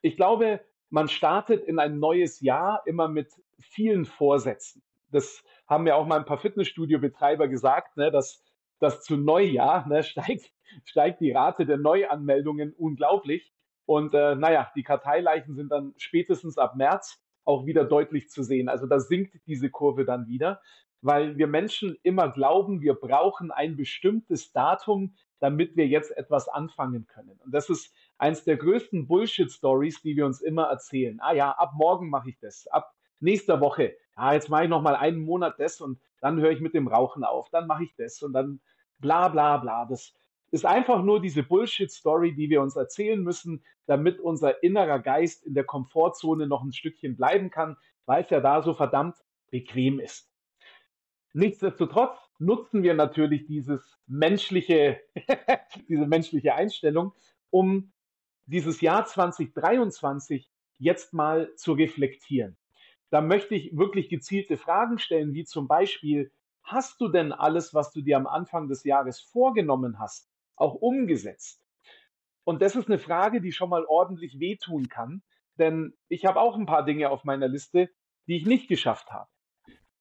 [0.00, 0.60] ich glaube,
[0.90, 4.82] man startet in ein neues Jahr immer mit vielen Vorsätzen.
[5.10, 8.42] Das haben ja auch mal ein paar Fitnessstudio-Betreiber gesagt, ne, dass,
[8.78, 10.50] dass zu Neujahr ne, steigt,
[10.84, 13.52] steigt die Rate der Neuanmeldungen unglaublich.
[13.84, 18.68] Und äh, naja, die Karteileichen sind dann spätestens ab März auch wieder deutlich zu sehen.
[18.68, 20.60] Also da sinkt diese Kurve dann wieder,
[21.00, 27.06] weil wir Menschen immer glauben, wir brauchen ein bestimmtes Datum, damit wir jetzt etwas anfangen
[27.06, 27.38] können.
[27.44, 31.20] Und das ist eins der größten Bullshit-Stories, die wir uns immer erzählen.
[31.20, 33.96] Ah ja, ab morgen mache ich das, ab nächster Woche.
[34.16, 36.88] Ja, jetzt mache ich noch mal einen Monat das und dann höre ich mit dem
[36.88, 38.60] Rauchen auf, dann mache ich das und dann
[38.98, 39.84] bla bla bla.
[39.84, 40.14] Das
[40.50, 45.54] ist einfach nur diese Bullshit-Story, die wir uns erzählen müssen, damit unser innerer Geist in
[45.54, 49.16] der Komfortzone noch ein Stückchen bleiben kann, weil es ja da so verdammt
[49.50, 50.28] bequem ist.
[51.34, 55.00] Nichtsdestotrotz nutzen wir natürlich dieses menschliche,
[55.88, 57.12] diese menschliche Einstellung,
[57.50, 57.92] um
[58.46, 62.56] dieses Jahr 2023 jetzt mal zu reflektieren.
[63.10, 67.92] Da möchte ich wirklich gezielte Fragen stellen, wie zum Beispiel, hast du denn alles, was
[67.92, 71.64] du dir am Anfang des Jahres vorgenommen hast, auch umgesetzt?
[72.44, 75.22] Und das ist eine Frage, die schon mal ordentlich wehtun kann,
[75.58, 77.90] denn ich habe auch ein paar Dinge auf meiner Liste,
[78.26, 79.28] die ich nicht geschafft habe.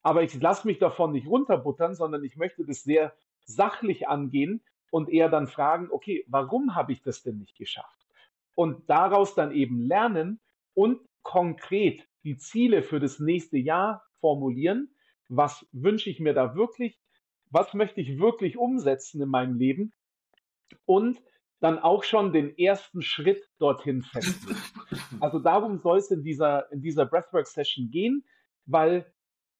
[0.08, 5.10] Aber ich lasse mich davon nicht runterbuttern, sondern ich möchte das sehr sachlich angehen und
[5.10, 8.08] eher dann fragen, okay, warum habe ich das denn nicht geschafft?
[8.56, 10.39] Und daraus dann eben lernen
[10.74, 14.96] und konkret die Ziele für das nächste Jahr formulieren.
[15.28, 16.98] Was wünsche ich mir da wirklich?
[17.50, 19.91] Was möchte ich wirklich umsetzen in meinem Leben?
[20.86, 21.22] Und
[21.60, 24.62] dann auch schon den ersten Schritt dorthin festlegen.
[25.20, 28.24] Also darum soll es in dieser, in dieser Breathwork-Session gehen,
[28.65, 29.06] weil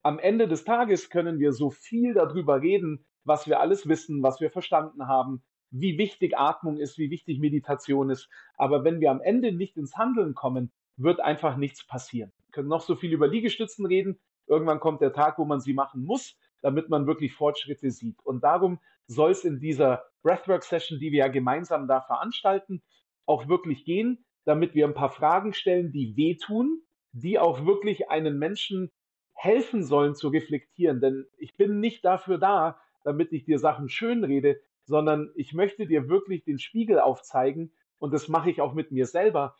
[0.04, 4.40] am Ende des Tages können wir so viel darüber reden, was wir alles wissen, was
[4.40, 8.30] wir verstanden haben, wie wichtig Atmung ist, wie wichtig Meditation ist.
[8.56, 12.32] Aber wenn wir am Ende nicht ins Handeln kommen, wird einfach nichts passieren.
[12.46, 14.20] Wir können noch so viel über Liegestützen reden.
[14.48, 18.18] Irgendwann kommt der Tag, wo man sie machen muss, damit man wirklich Fortschritte sieht.
[18.24, 22.82] Und darum soll es in dieser Breathwork-Session, die wir ja gemeinsam da veranstalten,
[23.26, 26.82] auch wirklich gehen, damit wir ein paar Fragen stellen, die wehtun,
[27.12, 28.90] die auch wirklich einen Menschen
[29.38, 31.00] helfen sollen zu reflektieren.
[31.00, 36.10] Denn ich bin nicht dafür da, damit ich dir Sachen schönrede, sondern ich möchte dir
[36.10, 39.56] wirklich den Spiegel aufzeigen und das mache ich auch mit mir selber.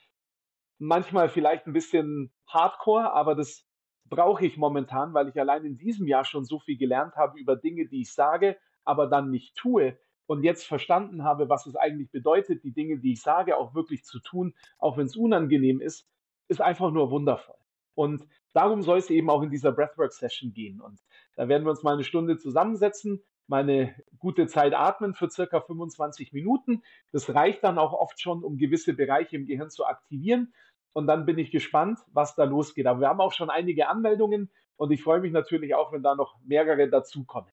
[0.80, 3.66] Manchmal vielleicht ein bisschen hardcore, aber das
[4.06, 7.56] brauche ich momentan, weil ich allein in diesem Jahr schon so viel gelernt habe über
[7.56, 12.12] Dinge, die ich sage, aber dann nicht tue und jetzt verstanden habe, was es eigentlich
[12.12, 16.10] bedeutet, die Dinge, die ich sage, auch wirklich zu tun, auch wenn es unangenehm ist,
[16.48, 17.56] ist einfach nur wundervoll.
[17.96, 20.82] Und darum soll es eben auch in dieser Breathwork-Session gehen.
[20.82, 21.00] Und
[21.36, 25.62] da werden wir uns mal eine Stunde zusammensetzen, mal eine gute Zeit atmen für circa
[25.62, 26.82] 25 Minuten.
[27.12, 30.54] Das reicht dann auch oft schon, um gewisse Bereiche im Gehirn zu aktivieren.
[30.92, 32.88] Und dann bin ich gespannt, was da losgeht.
[32.88, 36.16] Aber wir haben auch schon einige Anmeldungen und ich freue mich natürlich auch, wenn da
[36.16, 37.52] noch mehrere dazukommen.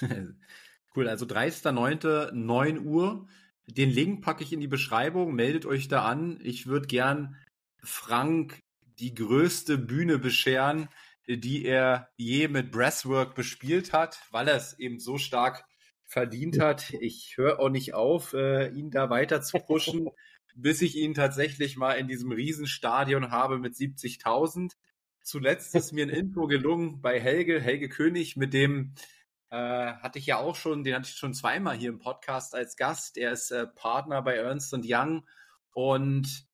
[0.96, 2.32] cool, also 30.09.
[2.32, 3.28] 9 Uhr.
[3.66, 5.34] Den Link packe ich in die Beschreibung.
[5.34, 6.40] Meldet euch da an.
[6.42, 7.36] Ich würde gern
[7.82, 8.58] Frank
[8.98, 10.88] die größte Bühne bescheren,
[11.26, 15.64] die er je mit Breathwork bespielt hat, weil er es eben so stark
[16.04, 16.94] verdient hat.
[17.00, 20.08] Ich höre auch nicht auf, äh, ihn da weiter zu pushen,
[20.54, 24.72] bis ich ihn tatsächlich mal in diesem Riesenstadion habe mit 70.000.
[25.22, 28.94] Zuletzt ist mir ein Intro gelungen bei Helge, Helge König, mit dem
[29.50, 32.76] äh, hatte ich ja auch schon, den hatte ich schon zweimal hier im Podcast als
[32.76, 33.18] Gast.
[33.18, 35.26] Er ist äh, Partner bei Ernst Young
[35.72, 36.46] und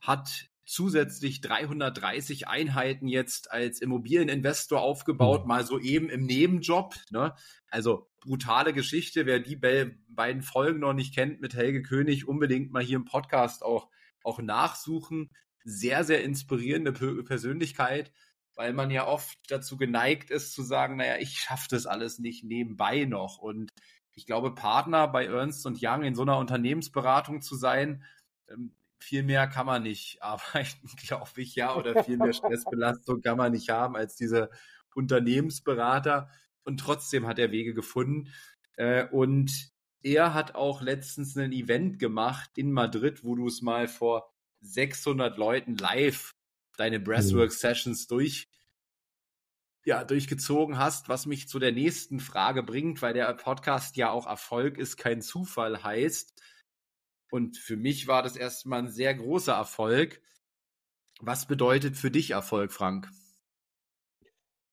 [0.00, 5.48] hat zusätzlich 330 Einheiten jetzt als Immobilieninvestor aufgebaut, mhm.
[5.48, 6.94] mal so eben im Nebenjob.
[7.10, 7.34] Ne?
[7.70, 9.24] Also brutale Geschichte.
[9.24, 13.62] Wer die beiden Folgen noch nicht kennt mit Helge König, unbedingt mal hier im Podcast
[13.62, 13.88] auch,
[14.22, 15.30] auch nachsuchen.
[15.64, 18.12] Sehr, sehr inspirierende Persönlichkeit,
[18.54, 22.44] weil man ja oft dazu geneigt ist zu sagen, naja, ich schaffe das alles nicht
[22.44, 23.38] nebenbei noch.
[23.38, 23.72] Und
[24.12, 28.04] ich glaube, Partner bei Ernst Young in so einer Unternehmensberatung zu sein,
[28.50, 33.38] ähm, viel mehr kann man nicht arbeiten, glaube ich, ja, oder viel mehr Stressbelastung kann
[33.38, 34.50] man nicht haben als diese
[34.94, 36.28] Unternehmensberater.
[36.64, 38.32] Und trotzdem hat er Wege gefunden.
[38.76, 39.70] Äh, und
[40.02, 45.36] er hat auch letztens ein Event gemacht in Madrid, wo du es mal vor 600
[45.36, 46.34] Leuten live
[46.76, 48.48] deine Breathwork Sessions durch
[49.84, 54.26] ja, durchgezogen hast, was mich zu der nächsten Frage bringt, weil der Podcast ja auch
[54.26, 56.42] Erfolg ist kein Zufall heißt.
[57.30, 60.20] Und für mich war das erstmal ein sehr großer Erfolg.
[61.20, 63.10] Was bedeutet für dich Erfolg, Frank?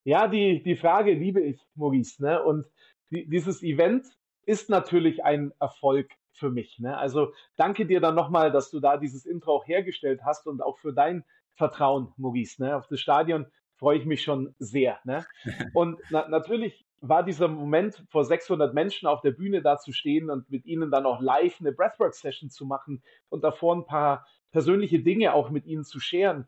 [0.04, 2.22] Ja, die, die Frage liebe ich, Maurice.
[2.22, 2.42] Ne?
[2.42, 2.66] Und
[3.10, 4.06] die, dieses Event
[4.46, 6.80] ist natürlich ein Erfolg für mich.
[6.80, 6.96] Ne?
[6.96, 10.78] Also danke dir dann nochmal, dass du da dieses Intro auch hergestellt hast und auch
[10.78, 11.24] für dein
[11.56, 12.76] Vertrauen, Maurice, ne?
[12.76, 13.48] auf das Stadion.
[13.78, 15.00] freue ich mich schon sehr.
[15.06, 15.26] Ne?
[15.74, 20.30] Und na, natürlich war dieser Moment, vor 600 Menschen auf der Bühne da zu stehen
[20.30, 25.00] und mit ihnen dann auch live eine Breathwork-Session zu machen und davor ein paar persönliche
[25.00, 26.48] Dinge auch mit ihnen zu scheren,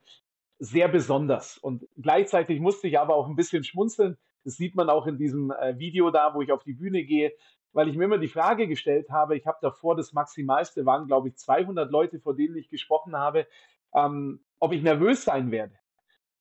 [0.60, 1.58] sehr besonders.
[1.58, 4.18] Und gleichzeitig musste ich aber auch ein bisschen schmunzeln.
[4.44, 7.34] Das sieht man auch in diesem äh, Video da, wo ich auf die Bühne gehe,
[7.74, 11.30] weil ich mir immer die Frage gestellt habe, ich habe davor das Maximalste, waren glaube
[11.30, 13.46] ich 200 Leute, vor denen ich gesprochen habe,
[13.94, 15.76] ähm, ob ich nervös sein werde.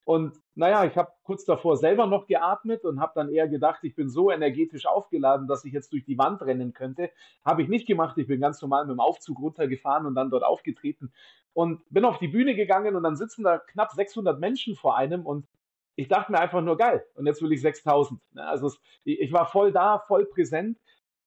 [0.07, 3.97] Und naja, ich habe kurz davor selber noch geatmet und habe dann eher gedacht, ich
[3.97, 7.11] bin so energetisch aufgeladen, dass ich jetzt durch die Wand rennen könnte.
[7.45, 8.17] Habe ich nicht gemacht.
[8.17, 11.13] Ich bin ganz normal mit dem Aufzug runtergefahren und dann dort aufgetreten
[11.55, 15.27] und bin auf die Bühne gegangen und dann sitzen da knapp 600 Menschen vor einem
[15.27, 15.49] und
[15.97, 17.05] ich dachte mir einfach nur geil.
[17.15, 18.21] Und jetzt will ich 6000.
[18.35, 20.79] Ne, also ich war voll da, voll präsent.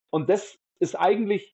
[0.10, 1.54] Und das ist eigentlich,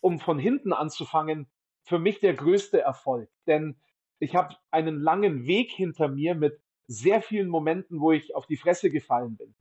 [0.00, 1.50] um von hinten anzufangen,
[1.82, 3.28] für mich der größte Erfolg.
[3.46, 3.76] Denn
[4.18, 8.56] ich habe einen langen Weg hinter mir mit sehr vielen Momenten, wo ich auf die
[8.56, 9.54] Fresse gefallen bin.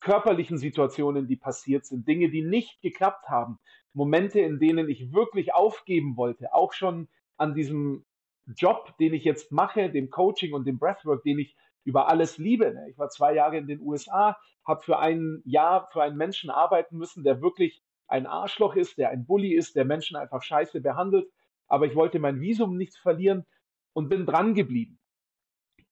[0.00, 3.58] Körperlichen Situationen, die passiert sind, Dinge, die nicht geklappt haben,
[3.92, 8.06] Momente, in denen ich wirklich aufgeben wollte, auch schon an diesem
[8.46, 12.72] Job, den ich jetzt mache, dem Coaching und dem Breathwork, den ich über alles liebe.
[12.72, 12.88] Ne?
[12.90, 16.96] Ich war zwei Jahre in den USA, habe für ein Jahr für einen Menschen arbeiten
[16.96, 21.30] müssen, der wirklich ein Arschloch ist, der ein Bully ist, der Menschen einfach scheiße behandelt.
[21.66, 23.46] Aber ich wollte mein Visum nicht verlieren
[23.92, 24.98] und bin dran geblieben.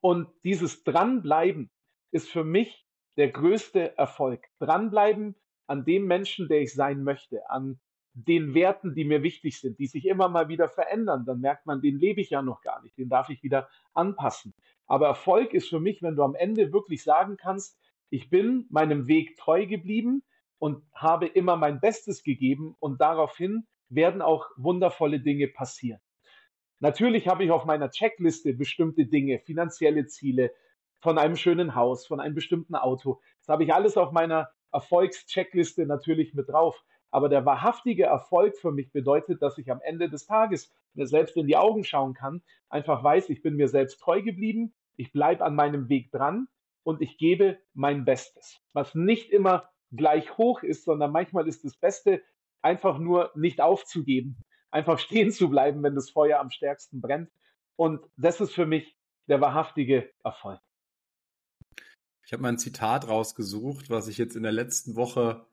[0.01, 1.71] Und dieses Dranbleiben
[2.11, 2.87] ist für mich
[3.17, 4.47] der größte Erfolg.
[4.59, 5.35] Dranbleiben
[5.67, 7.81] an dem Menschen, der ich sein möchte, an
[8.15, 11.25] den Werten, die mir wichtig sind, die sich immer mal wieder verändern.
[11.25, 14.55] Dann merkt man, den lebe ich ja noch gar nicht, den darf ich wieder anpassen.
[14.87, 17.79] Aber Erfolg ist für mich, wenn du am Ende wirklich sagen kannst,
[18.11, 20.23] ich bin meinem Weg treu geblieben
[20.59, 26.01] und habe immer mein Bestes gegeben und daraufhin werden auch wundervolle Dinge passieren.
[26.81, 30.53] Natürlich habe ich auf meiner Checkliste bestimmte Dinge, finanzielle Ziele
[31.01, 33.21] von einem schönen Haus, von einem bestimmten Auto.
[33.41, 36.85] Das habe ich alles auf meiner Erfolgscheckliste natürlich mit drauf.
[37.11, 41.37] Aber der wahrhaftige Erfolg für mich bedeutet, dass ich am Ende des Tages mir selbst
[41.37, 45.45] in die Augen schauen kann, einfach weiß, ich bin mir selbst treu geblieben, ich bleibe
[45.45, 46.49] an meinem Weg dran
[46.83, 48.61] und ich gebe mein Bestes.
[48.73, 52.23] Was nicht immer gleich hoch ist, sondern manchmal ist das Beste
[52.61, 57.31] einfach nur nicht aufzugeben einfach stehen zu bleiben, wenn das Feuer am stärksten brennt.
[57.77, 58.97] Und das ist für mich
[59.29, 60.61] der wahrhaftige Erfolg.
[62.25, 65.47] Ich habe mal ein Zitat rausgesucht, was ich jetzt in der letzten Woche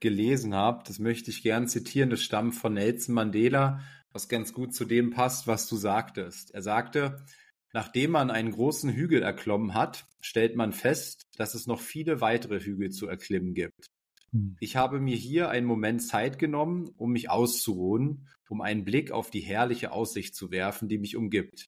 [0.00, 0.82] gelesen habe.
[0.86, 2.10] Das möchte ich gern zitieren.
[2.10, 6.52] Das stammt von Nelson Mandela, was ganz gut zu dem passt, was du sagtest.
[6.52, 7.24] Er sagte,
[7.72, 12.60] nachdem man einen großen Hügel erklommen hat, stellt man fest, dass es noch viele weitere
[12.60, 13.86] Hügel zu erklimmen gibt.
[14.32, 14.56] Hm.
[14.60, 19.30] Ich habe mir hier einen Moment Zeit genommen, um mich auszuruhen, um einen Blick auf
[19.30, 21.66] die herrliche Aussicht zu werfen, die mich umgibt.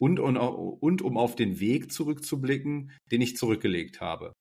[0.00, 4.32] Und, und, und um auf den Weg zurückzublicken, den ich zurückgelegt habe.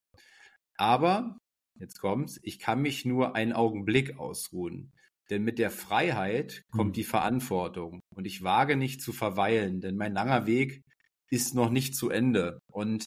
[0.77, 1.37] Aber,
[1.79, 4.91] jetzt kommt's, ich kann mich nur einen Augenblick ausruhen.
[5.29, 6.93] Denn mit der Freiheit kommt hm.
[6.93, 8.01] die Verantwortung.
[8.15, 10.81] Und ich wage nicht zu verweilen, denn mein langer Weg
[11.29, 12.59] ist noch nicht zu Ende.
[12.71, 13.05] Und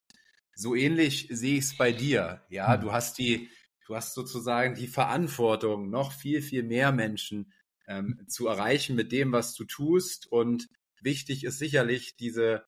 [0.55, 2.43] so ähnlich sehe ich es bei dir.
[2.49, 2.81] Ja, hm.
[2.81, 3.51] du hast die,
[3.85, 7.53] Du hast sozusagen die Verantwortung, noch viel, viel mehr Menschen
[7.87, 10.31] ähm, zu erreichen mit dem, was du tust.
[10.31, 10.69] Und
[11.01, 12.65] wichtig ist sicherlich, diese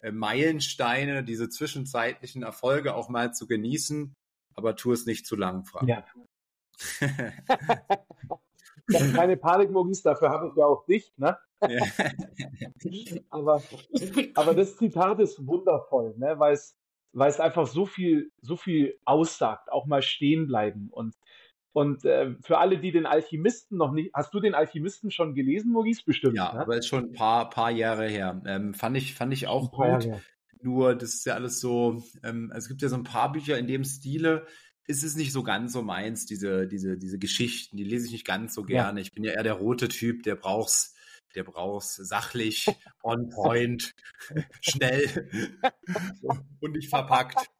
[0.00, 4.14] äh, Meilensteine, diese zwischenzeitlichen Erfolge auch mal zu genießen,
[4.54, 5.88] aber tu es nicht zu lang, Frank.
[5.88, 6.04] Ja.
[9.14, 11.38] keine Panik, Maurice, dafür habe ich ja auch dich, ne?
[11.66, 11.84] Ja.
[13.30, 13.62] aber,
[14.34, 16.38] aber das Zitat ist wundervoll, ne?
[16.38, 16.77] weil es
[17.12, 20.88] weil es einfach so viel, so viel aussagt, auch mal stehen bleiben.
[20.90, 21.14] Und,
[21.72, 25.72] und äh, für alle, die den Alchemisten noch nicht, hast du den Alchemisten schon gelesen,
[25.72, 26.02] Maurice?
[26.04, 26.36] Bestimmt.
[26.36, 26.60] Ja, ne?
[26.60, 28.42] aber ist schon ein paar, paar Jahre her.
[28.46, 30.08] Ähm, fand ich, fand ich auch gut.
[30.60, 33.68] Nur, das ist ja alles so, ähm, es gibt ja so ein paar Bücher in
[33.68, 34.44] dem Stile,
[34.88, 38.26] ist es nicht so ganz so meins, diese, diese, diese Geschichten, die lese ich nicht
[38.26, 38.98] ganz so gerne.
[38.98, 39.02] Ja.
[39.02, 40.96] Ich bin ja eher der rote Typ, der braucht's
[41.34, 42.66] der brauchst sachlich,
[43.02, 43.94] on point,
[44.60, 45.28] schnell
[46.60, 47.50] und nicht verpackt.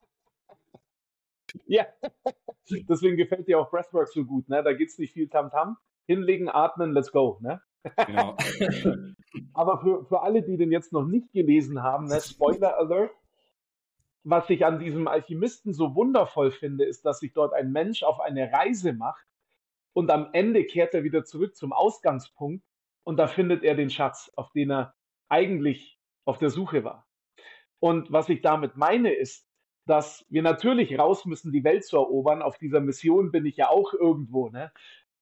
[1.67, 1.87] Ja,
[2.89, 4.49] deswegen gefällt dir auch Breathwork so gut.
[4.49, 4.63] Ne?
[4.63, 5.71] Da gibt es nicht viel Tamtam.
[5.71, 5.77] -Tam.
[6.07, 7.39] Hinlegen, atmen, let's go.
[7.41, 7.61] Ne?
[8.07, 8.37] Genau.
[9.53, 13.11] Aber für, für alle, die den jetzt noch nicht gelesen haben, ne, Spoiler Alert,
[14.25, 18.21] was ich an diesem Alchemisten so wundervoll finde, ist, dass sich dort ein Mensch auf
[18.21, 19.27] eine Reise macht
[19.93, 22.65] und am Ende kehrt er wieder zurück zum Ausgangspunkt
[23.09, 24.95] und da findet er den Schatz, auf den er
[25.31, 27.07] eigentlich auf der Suche war.
[27.81, 29.49] Und was ich damit meine, ist,
[29.87, 32.43] dass wir natürlich raus müssen, die Welt zu erobern.
[32.43, 34.51] Auf dieser Mission bin ich ja auch irgendwo.
[34.51, 34.71] Ne?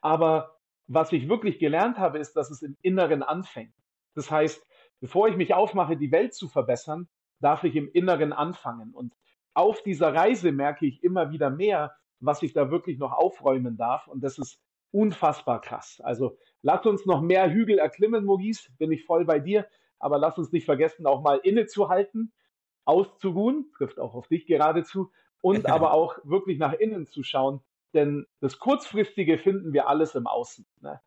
[0.00, 0.56] Aber
[0.88, 3.76] was ich wirklich gelernt habe, ist, dass es im Inneren anfängt.
[4.16, 4.66] Das heißt,
[4.98, 7.06] bevor ich mich aufmache, die Welt zu verbessern,
[7.38, 8.92] darf ich im Inneren anfangen.
[8.94, 9.14] Und
[9.54, 14.08] auf dieser Reise merke ich immer wieder mehr, was ich da wirklich noch aufräumen darf.
[14.08, 14.60] Und das ist
[14.96, 16.00] unfassbar krass.
[16.02, 19.68] Also lass uns noch mehr Hügel erklimmen, Maurice, bin ich voll bei dir.
[19.98, 22.32] Aber lass uns nicht vergessen, auch mal innezuhalten,
[22.86, 25.10] auszuruhen, trifft auch auf dich geradezu,
[25.42, 27.60] und aber auch wirklich nach innen zu schauen.
[27.92, 30.66] Denn das Kurzfristige finden wir alles im Außen.
[30.80, 31.00] Ne?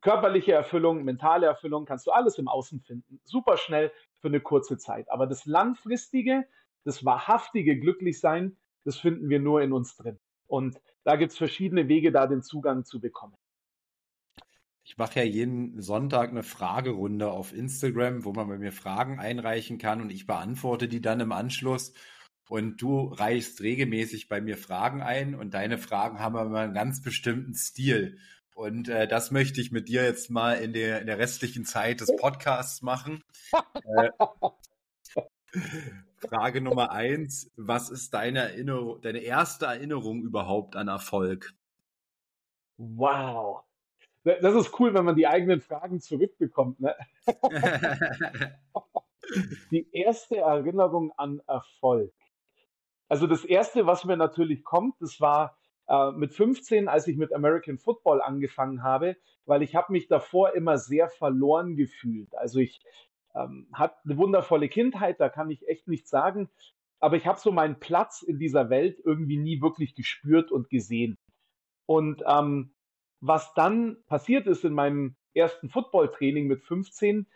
[0.00, 3.20] Körperliche Erfüllung, mentale Erfüllung kannst du alles im Außen finden.
[3.24, 5.10] Super schnell für eine kurze Zeit.
[5.10, 6.46] Aber das Langfristige,
[6.84, 10.18] das wahrhaftige Glücklichsein, das finden wir nur in uns drin.
[10.46, 13.34] Und da gibt es verschiedene Wege, da den Zugang zu bekommen.
[14.84, 19.78] Ich mache ja jeden Sonntag eine Fragerunde auf Instagram, wo man bei mir Fragen einreichen
[19.78, 21.92] kann und ich beantworte die dann im Anschluss.
[22.48, 27.00] Und du reichst regelmäßig bei mir Fragen ein und deine Fragen haben immer einen ganz
[27.00, 28.18] bestimmten Stil.
[28.54, 32.00] Und äh, das möchte ich mit dir jetzt mal in der, in der restlichen Zeit
[32.00, 33.22] des Podcasts machen.
[33.96, 34.10] äh,
[36.28, 37.50] Frage Nummer eins.
[37.56, 41.52] Was ist deine Erinnerung, deine erste Erinnerung überhaupt an Erfolg?
[42.76, 43.64] Wow.
[44.24, 46.80] Das ist cool, wenn man die eigenen Fragen zurückbekommt.
[46.80, 46.94] Ne?
[49.70, 52.12] die erste Erinnerung an Erfolg.
[53.08, 55.58] Also das erste, was mir natürlich kommt, das war
[55.88, 60.54] äh, mit 15, als ich mit American Football angefangen habe, weil ich habe mich davor
[60.54, 62.34] immer sehr verloren gefühlt.
[62.36, 62.80] Also ich
[63.34, 66.50] ähm, hatte eine wundervolle Kindheit, da kann ich echt nichts sagen,
[67.00, 71.16] aber ich habe so meinen Platz in dieser Welt irgendwie nie wirklich gespürt und gesehen.
[71.86, 72.74] Und ähm,
[73.20, 77.26] was dann passiert ist in meinem ersten Football-Training mit 15,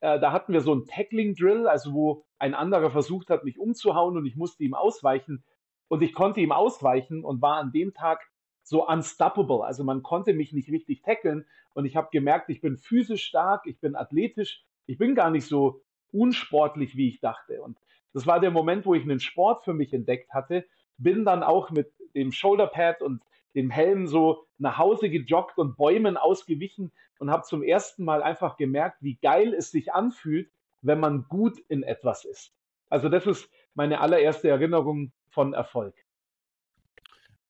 [0.00, 4.16] äh, da hatten wir so ein Tackling-Drill, also wo ein anderer versucht hat, mich umzuhauen
[4.16, 5.44] und ich musste ihm ausweichen.
[5.88, 8.28] Und ich konnte ihm ausweichen und war an dem Tag
[8.64, 9.64] so unstoppable.
[9.64, 11.46] Also man konnte mich nicht richtig tackeln.
[11.72, 15.46] Und ich habe gemerkt, ich bin physisch stark, ich bin athletisch, ich bin gar nicht
[15.46, 15.82] so
[16.12, 17.62] unsportlich, wie ich dachte.
[17.62, 17.78] Und
[18.12, 20.66] das war der Moment, wo ich einen Sport für mich entdeckt hatte.
[20.96, 23.22] Bin dann auch mit dem Shoulderpad und
[23.54, 28.56] dem Helm so nach Hause gejoggt und Bäumen ausgewichen und habe zum ersten Mal einfach
[28.56, 30.50] gemerkt, wie geil es sich anfühlt,
[30.82, 32.52] wenn man gut in etwas ist.
[32.88, 35.94] Also das ist meine allererste Erinnerung von Erfolg.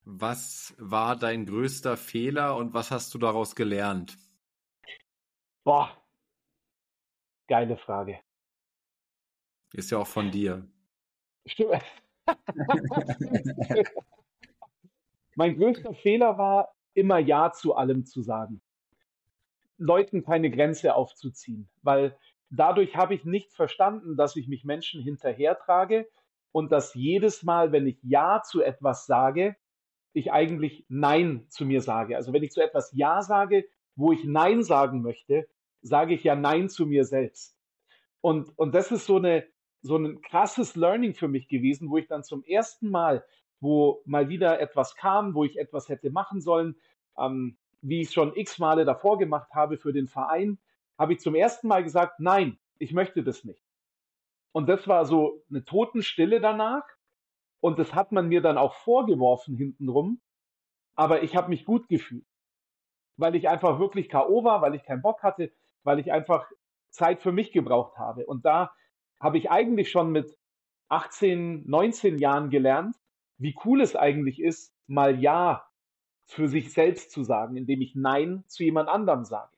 [0.04, 4.16] Was war dein größter Fehler und was hast du daraus gelernt?
[5.64, 5.90] Boah,
[7.46, 8.20] geile Frage.
[9.72, 10.66] Ist ja auch von dir.
[11.46, 11.82] Stimmt.
[15.34, 18.62] mein größter Fehler war, immer Ja zu allem zu sagen.
[19.78, 22.18] Leuten keine Grenze aufzuziehen, weil
[22.48, 26.08] dadurch habe ich nicht verstanden, dass ich mich Menschen hinterhertrage,
[26.56, 29.56] und dass jedes Mal, wenn ich Ja zu etwas sage,
[30.14, 32.16] ich eigentlich Nein zu mir sage.
[32.16, 35.46] Also wenn ich zu etwas Ja sage, wo ich Nein sagen möchte,
[35.86, 37.56] sage ich ja Nein zu mir selbst.
[38.20, 39.46] Und, und das ist so, eine,
[39.82, 43.24] so ein krasses Learning für mich gewesen, wo ich dann zum ersten Mal,
[43.60, 46.76] wo mal wieder etwas kam, wo ich etwas hätte machen sollen,
[47.18, 50.58] ähm, wie ich schon x Male davor gemacht habe für den Verein,
[50.98, 53.62] habe ich zum ersten Mal gesagt, nein, ich möchte das nicht.
[54.52, 56.84] Und das war so eine Totenstille danach.
[57.60, 60.20] Und das hat man mir dann auch vorgeworfen hintenrum.
[60.94, 62.26] Aber ich habe mich gut gefühlt,
[63.16, 64.44] weil ich einfach wirklich K.O.
[64.44, 65.52] war, weil ich keinen Bock hatte,
[65.86, 66.50] weil ich einfach
[66.90, 68.26] Zeit für mich gebraucht habe.
[68.26, 68.72] Und da
[69.20, 70.36] habe ich eigentlich schon mit
[70.88, 72.96] 18, 19 Jahren gelernt,
[73.38, 75.66] wie cool es eigentlich ist, mal Ja
[76.26, 79.56] für sich selbst zu sagen, indem ich Nein zu jemand anderem sage.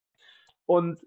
[0.67, 1.01] Und,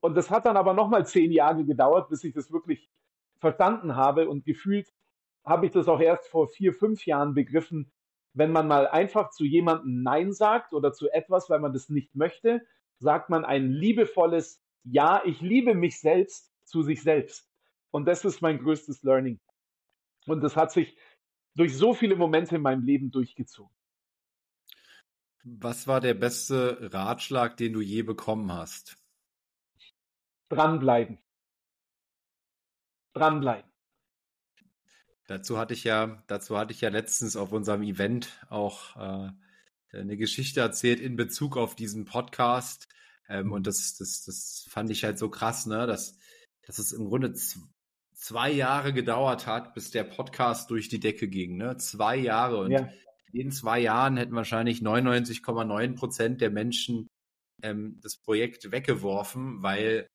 [0.00, 2.90] und das hat dann aber nochmal zehn Jahre gedauert, bis ich das wirklich
[3.38, 4.92] verstanden habe und gefühlt
[5.44, 7.92] habe ich das auch erst vor vier, fünf Jahren begriffen,
[8.34, 12.14] wenn man mal einfach zu jemandem Nein sagt oder zu etwas, weil man das nicht
[12.14, 12.66] möchte,
[12.98, 17.48] sagt man ein liebevolles Ja, ich liebe mich selbst zu sich selbst.
[17.90, 19.40] Und das ist mein größtes Learning.
[20.26, 20.96] Und das hat sich
[21.54, 23.74] durch so viele Momente in meinem Leben durchgezogen.
[25.44, 28.96] Was war der beste Ratschlag, den du je bekommen hast?
[30.48, 31.18] Dranbleiben
[33.16, 33.70] dranbleiben.
[35.26, 39.30] Dazu hatte ich ja, dazu hatte ich ja letztens auf unserem Event auch äh,
[39.96, 42.88] eine Geschichte erzählt in Bezug auf diesen Podcast.
[43.28, 46.18] Ähm, und das, das, das fand ich halt so krass, ne, dass,
[46.66, 47.34] dass es im Grunde
[48.16, 51.76] zwei Jahre gedauert hat, bis der Podcast durch die Decke ging, ne?
[51.76, 52.58] Zwei Jahre.
[52.58, 52.88] Und ja.
[53.32, 57.08] in zwei Jahren hätten wahrscheinlich 99,9 Prozent der Menschen
[57.62, 60.08] ähm, das Projekt weggeworfen, weil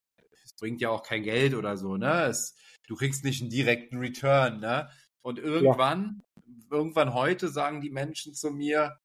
[0.44, 2.26] es bringt ja auch kein Geld oder so, ne?
[2.26, 2.56] Es,
[2.88, 4.90] du kriegst nicht einen direkten Return, ne?
[5.22, 6.78] Und irgendwann, ja.
[6.78, 8.98] irgendwann heute sagen die Menschen zu mir,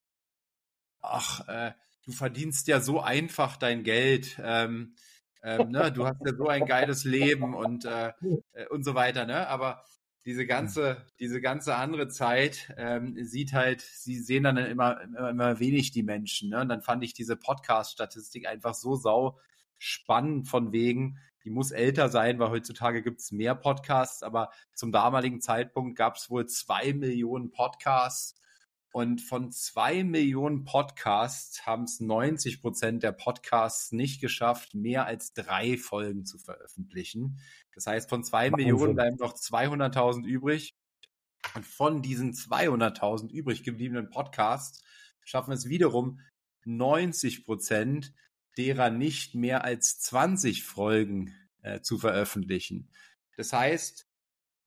[1.00, 1.72] ach, äh,
[2.06, 4.94] du verdienst ja so einfach dein Geld, ähm,
[5.42, 5.92] ähm, ne?
[5.92, 8.12] du hast ja so ein geiles Leben und, äh,
[8.52, 9.46] äh, und so weiter, ne?
[9.48, 9.84] Aber
[10.24, 15.60] diese ganze, diese ganze andere Zeit ähm, sieht halt, sie sehen dann immer, immer, immer
[15.60, 16.50] wenig die Menschen.
[16.50, 16.62] Ne?
[16.62, 19.38] Und dann fand ich diese Podcast-Statistik einfach so sau
[19.78, 24.90] spannend von wegen, die muss älter sein, weil heutzutage gibt es mehr Podcasts, aber zum
[24.90, 28.34] damaligen Zeitpunkt gab es wohl zwei Millionen Podcasts.
[28.96, 35.34] Und von zwei Millionen Podcasts haben es 90 Prozent der Podcasts nicht geschafft, mehr als
[35.34, 37.38] drei Folgen zu veröffentlichen.
[37.74, 38.56] Das heißt, von zwei Wahnsinn.
[38.56, 40.74] Millionen bleiben noch 200.000 übrig.
[41.54, 44.82] Und von diesen 200.000 übrig gebliebenen Podcasts
[45.22, 46.20] schaffen es wiederum
[46.64, 48.14] 90 Prozent
[48.56, 52.88] derer nicht mehr als 20 Folgen äh, zu veröffentlichen.
[53.36, 54.08] Das heißt,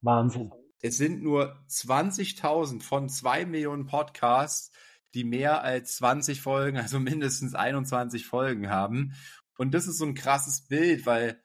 [0.01, 0.51] Wahnsinn.
[0.82, 4.71] Es sind nur 20.000 von zwei Millionen Podcasts,
[5.13, 9.13] die mehr als 20 Folgen, also mindestens 21 Folgen haben.
[9.57, 11.41] Und das ist so ein krasses Bild, weil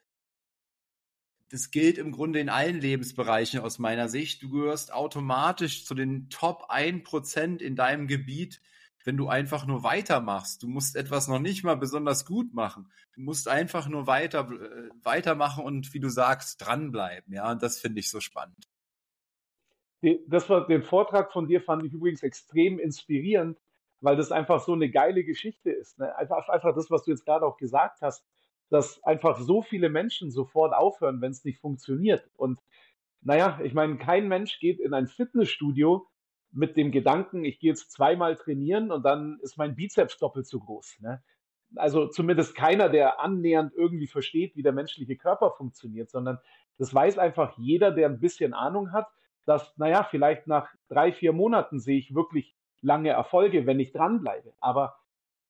[1.49, 4.41] das gilt im Grunde in allen Lebensbereichen aus meiner Sicht.
[4.41, 8.61] Du gehörst automatisch zu den Top 1% in deinem Gebiet,
[9.03, 10.63] wenn du einfach nur weitermachst.
[10.63, 12.89] Du musst etwas noch nicht mal besonders gut machen.
[13.13, 17.33] Du musst einfach nur weiter, äh, weitermachen und wie du sagst, dranbleiben.
[17.33, 18.67] Ja, und das finde ich so spannend.
[20.27, 23.57] Das war, den Vortrag von dir fand ich übrigens extrem inspirierend,
[24.01, 25.99] weil das einfach so eine geile Geschichte ist.
[25.99, 26.15] Ne?
[26.15, 28.25] Einfach, einfach das, was du jetzt gerade auch gesagt hast,
[28.69, 32.29] dass einfach so viele Menschen sofort aufhören, wenn es nicht funktioniert.
[32.35, 32.59] Und
[33.21, 36.07] naja, ich meine, kein Mensch geht in ein Fitnessstudio
[36.51, 40.59] mit dem Gedanken, ich gehe jetzt zweimal trainieren und dann ist mein Bizeps doppelt so
[40.59, 40.99] groß.
[40.99, 41.23] Ne?
[41.75, 46.39] Also zumindest keiner, der annähernd irgendwie versteht, wie der menschliche Körper funktioniert, sondern
[46.77, 49.07] das weiß einfach jeder, der ein bisschen Ahnung hat,
[49.45, 54.53] dass, naja, vielleicht nach drei, vier Monaten sehe ich wirklich lange Erfolge, wenn ich dranbleibe.
[54.59, 54.97] Aber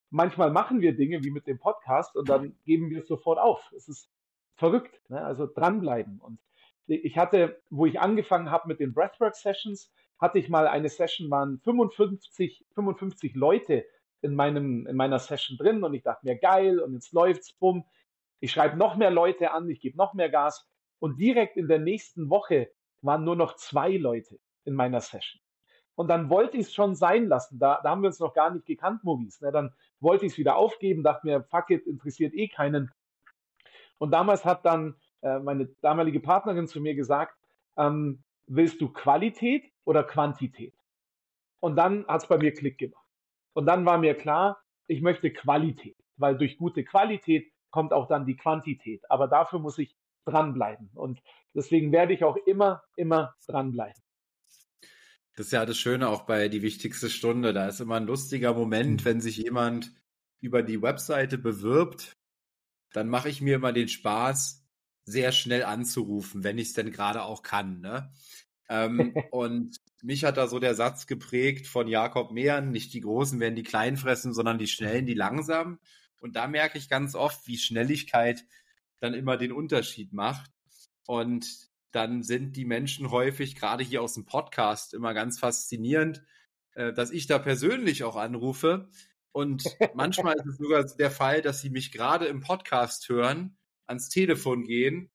[0.09, 3.71] manchmal machen wir Dinge wie mit dem Podcast und dann geben wir es sofort auf.
[3.75, 4.09] Es ist
[4.55, 5.01] verrückt.
[5.09, 5.23] Ne?
[5.23, 6.19] Also dranbleiben.
[6.19, 6.39] Und
[6.87, 11.29] ich hatte, wo ich angefangen habe mit den Breathwork Sessions, hatte ich mal eine Session,
[11.29, 13.85] waren 55, 55 Leute
[14.21, 17.85] in, meinem, in meiner Session drin und ich dachte mir, geil, und jetzt läuft's, bumm.
[18.39, 20.69] Ich schreibe noch mehr Leute an, ich gebe noch mehr Gas.
[20.99, 22.69] Und direkt in der nächsten Woche
[23.05, 25.41] waren nur noch zwei Leute in meiner Session.
[25.95, 27.57] Und dann wollte ich es schon sein lassen.
[27.57, 29.43] Da, da haben wir uns noch gar nicht gekannt, Maurice.
[29.43, 29.51] Ne?
[29.51, 32.91] Dann wollte ich es wieder aufgeben, dachte mir, fuck it, interessiert eh keinen.
[33.97, 37.37] Und damals hat dann äh, meine damalige Partnerin zu mir gesagt,
[37.77, 40.75] ähm, willst du Qualität oder Quantität?
[41.61, 43.07] Und dann hat es bei mir Klick gemacht.
[43.53, 48.25] Und dann war mir klar, ich möchte Qualität, weil durch gute Qualität kommt auch dann
[48.25, 49.09] die Quantität.
[49.09, 49.95] Aber dafür muss ich
[50.25, 50.89] dranbleiben.
[50.93, 51.21] Und
[51.53, 54.01] deswegen werde ich auch immer, immer dranbleiben.
[55.35, 57.53] Das ist ja das Schöne auch bei die wichtigste Stunde.
[57.53, 59.05] Da ist immer ein lustiger Moment, mhm.
[59.05, 59.91] wenn sich jemand
[60.39, 62.13] über die Webseite bewirbt,
[62.93, 64.63] dann mache ich mir immer den Spaß,
[65.05, 67.79] sehr schnell anzurufen, wenn ich es denn gerade auch kann.
[67.81, 68.11] Ne?
[68.69, 73.39] ähm, und mich hat da so der Satz geprägt von Jakob Mehren, nicht die Großen
[73.39, 75.79] werden die Kleinen fressen, sondern die Schnellen, die Langsamen.
[76.19, 78.45] Und da merke ich ganz oft, wie Schnelligkeit
[79.05, 80.51] dann immer den Unterschied macht.
[81.05, 86.23] Und dann sind die Menschen häufig, gerade hier aus dem Podcast, immer ganz faszinierend,
[86.73, 88.89] äh, dass ich da persönlich auch anrufe.
[89.31, 94.09] Und manchmal ist es sogar der Fall, dass sie mich gerade im Podcast hören, ans
[94.09, 95.11] Telefon gehen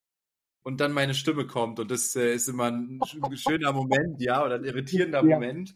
[0.63, 1.81] und dann meine Stimme kommt.
[1.81, 3.01] Und das äh, ist immer ein
[3.35, 5.35] schöner Moment, ja, oder ein irritierender ja.
[5.35, 5.75] Moment.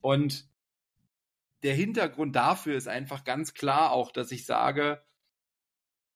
[0.00, 0.48] Und
[1.64, 5.02] der Hintergrund dafür ist einfach ganz klar auch, dass ich sage,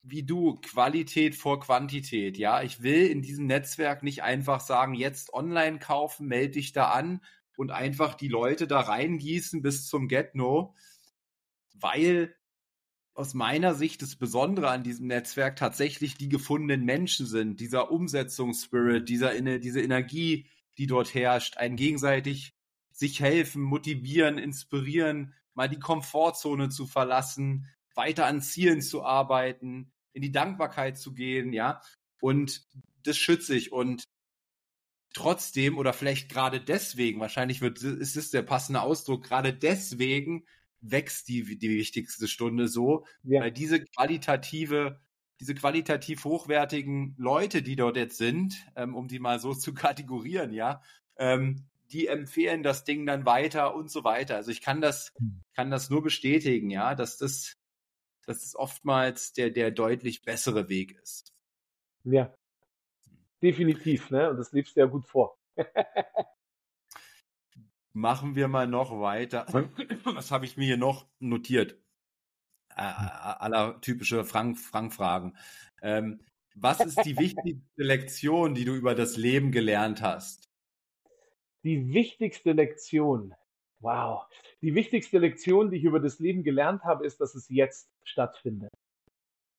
[0.03, 2.37] wie du, Qualität vor Quantität.
[2.37, 6.91] Ja, ich will in diesem Netzwerk nicht einfach sagen, jetzt online kaufen, melde dich da
[6.91, 7.21] an
[7.57, 10.75] und einfach die Leute da reingießen bis zum Get-No,
[11.75, 12.35] weil
[13.15, 19.09] aus meiner Sicht das Besondere an diesem Netzwerk tatsächlich die gefundenen Menschen sind, dieser Umsetzungsspirit,
[19.09, 20.49] dieser, diese Energie,
[20.79, 22.55] die dort herrscht, ein gegenseitig
[22.91, 30.23] sich helfen, motivieren, inspirieren, mal die Komfortzone zu verlassen, weiter an Zielen zu arbeiten, in
[30.23, 31.81] die Dankbarkeit zu gehen, ja.
[32.21, 32.67] Und
[33.05, 33.73] das schütze ich.
[33.73, 34.05] Und
[35.15, 40.45] trotzdem oder vielleicht gerade deswegen, wahrscheinlich wird, ist es der passende Ausdruck, gerade deswegen
[40.81, 43.43] wächst die, die wichtigste Stunde so, ja.
[43.43, 45.01] weil diese qualitative,
[45.41, 50.53] diese qualitativ hochwertigen Leute, die dort jetzt sind, ähm, um die mal so zu kategorieren,
[50.53, 50.83] ja,
[51.17, 54.37] ähm, die empfehlen das Ding dann weiter und so weiter.
[54.37, 55.43] Also ich kann das, hm.
[55.55, 57.59] kann das nur bestätigen, ja, dass das
[58.27, 61.35] dass es oftmals der, der deutlich bessere Weg ist.
[62.05, 62.35] Ja,
[63.43, 64.31] definitiv, ne?
[64.31, 65.39] Und das lebst du ja gut vor.
[67.93, 69.47] Machen wir mal noch weiter.
[70.05, 71.79] Was habe ich mir hier noch notiert?
[72.71, 75.37] Äh, aller typische Frank-Fragen.
[75.83, 76.21] Ähm,
[76.55, 80.53] was ist die wichtigste Lektion, die du über das Leben gelernt hast?
[81.65, 83.35] die wichtigste Lektion,
[83.83, 84.27] wow,
[84.61, 88.71] die wichtigste Lektion, die ich über das Leben gelernt habe, ist, dass es jetzt stattfindet.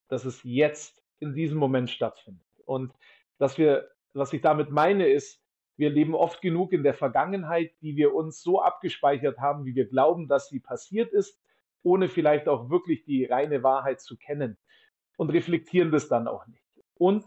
[0.09, 2.45] Dass es jetzt in diesem Moment stattfindet.
[2.65, 2.93] Und
[3.37, 5.41] dass wir, was ich damit meine, ist,
[5.75, 9.87] wir leben oft genug in der Vergangenheit, die wir uns so abgespeichert haben, wie wir
[9.87, 11.41] glauben, dass sie passiert ist,
[11.81, 14.57] ohne vielleicht auch wirklich die reine Wahrheit zu kennen
[15.17, 16.63] und reflektieren das dann auch nicht.
[16.95, 17.25] Und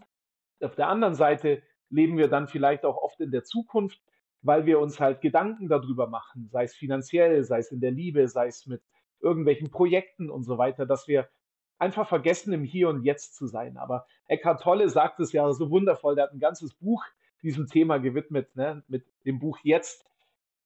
[0.61, 4.01] auf der anderen Seite leben wir dann vielleicht auch oft in der Zukunft,
[4.47, 8.29] weil wir uns halt Gedanken darüber machen, sei es finanziell, sei es in der Liebe,
[8.29, 8.83] sei es mit
[9.21, 11.29] irgendwelchen Projekten und so weiter, dass wir
[11.79, 13.77] einfach vergessen, im Hier und Jetzt zu sein.
[13.77, 17.05] Aber Eckhart Tolle sagt es ja so wundervoll, der hat ein ganzes Buch
[17.43, 20.07] diesem Thema gewidmet, ne, mit dem Buch Jetzt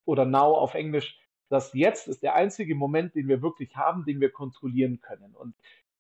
[0.05, 1.19] oder Now auf Englisch.
[1.49, 5.35] Das Jetzt ist der einzige Moment, den wir wirklich haben, den wir kontrollieren können.
[5.35, 5.55] Und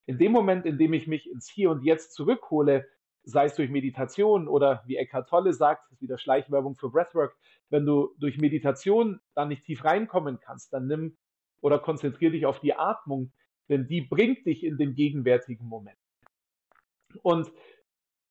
[0.06, 2.86] in dem Moment, in dem ich mich ins Hier und Jetzt zurückhole,
[3.24, 7.36] sei es durch Meditation oder wie Eckhart Tolle sagt, das ist wieder Schleichwerbung für Breathwork,
[7.68, 11.16] wenn du durch Meditation dann nicht tief reinkommen kannst, dann nimm
[11.60, 13.32] oder konzentriere dich auf die Atmung,
[13.68, 15.98] denn die bringt dich in den gegenwärtigen Moment.
[17.22, 17.52] Und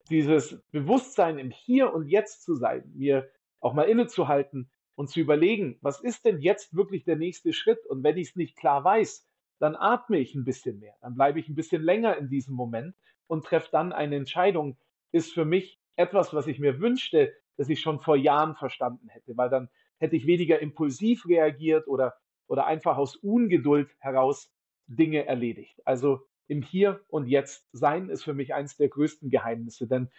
[0.09, 3.29] dieses Bewusstsein im Hier und Jetzt zu sein, mir
[3.59, 7.85] auch mal innezuhalten und zu überlegen, was ist denn jetzt wirklich der nächste Schritt?
[7.87, 9.25] Und wenn ich es nicht klar weiß,
[9.59, 12.95] dann atme ich ein bisschen mehr, dann bleibe ich ein bisschen länger in diesem Moment
[13.29, 14.77] und treffe dann eine Entscheidung,
[15.11, 19.37] ist für mich etwas, was ich mir wünschte, dass ich schon vor Jahren verstanden hätte,
[19.37, 22.15] weil dann hätte ich weniger impulsiv reagiert oder,
[22.47, 24.51] oder einfach aus Ungeduld heraus
[24.87, 25.79] Dinge erledigt.
[25.85, 29.87] Also im Hier und Jetzt sein ist für mich eines der größten Geheimnisse.
[29.87, 30.09] Denn,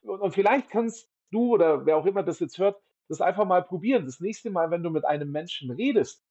[0.00, 4.06] und vielleicht kannst du oder wer auch immer das jetzt hört, das einfach mal probieren.
[4.06, 6.24] Das nächste Mal, wenn du mit einem Menschen redest,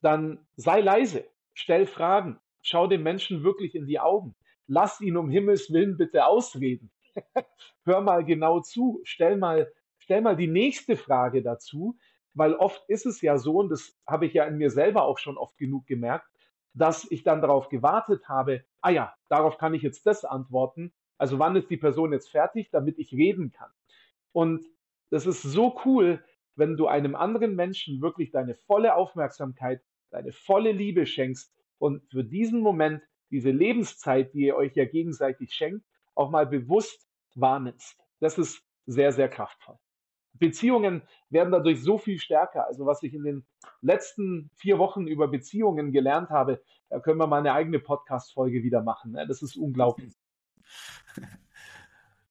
[0.00, 4.34] dann sei leise, stell Fragen, schau dem Menschen wirklich in die Augen.
[4.66, 6.90] Lass ihn um Himmels Willen bitte ausreden.
[7.84, 11.96] Hör mal genau zu, stell mal, stell mal die nächste Frage dazu,
[12.34, 15.18] weil oft ist es ja so, und das habe ich ja in mir selber auch
[15.18, 16.26] schon oft genug gemerkt,
[16.72, 20.92] dass ich dann darauf gewartet habe, ah ja, darauf kann ich jetzt das antworten.
[21.18, 23.70] Also wann ist die Person jetzt fertig, damit ich reden kann?
[24.32, 24.64] Und
[25.10, 26.24] das ist so cool,
[26.56, 32.24] wenn du einem anderen Menschen wirklich deine volle Aufmerksamkeit, deine volle Liebe schenkst und für
[32.24, 37.98] diesen Moment, diese Lebenszeit, die ihr euch ja gegenseitig schenkt, auch mal bewusst wahrnimmst.
[38.20, 39.78] Das ist sehr, sehr kraftvoll.
[40.34, 42.66] Beziehungen werden dadurch so viel stärker.
[42.66, 43.46] Also was ich in den
[43.80, 48.82] letzten vier Wochen über Beziehungen gelernt habe, da können wir mal eine eigene Podcast-Folge wieder
[48.82, 49.12] machen.
[49.12, 49.26] Ne?
[49.26, 50.14] Das ist unglaublich.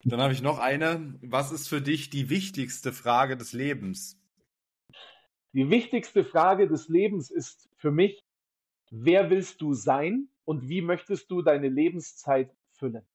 [0.06, 1.18] Dann habe ich noch eine.
[1.22, 4.20] Was ist für dich die wichtigste Frage des Lebens?
[5.54, 8.26] Die wichtigste Frage des Lebens ist für mich,
[8.90, 13.06] wer willst du sein und wie möchtest du deine Lebenszeit füllen?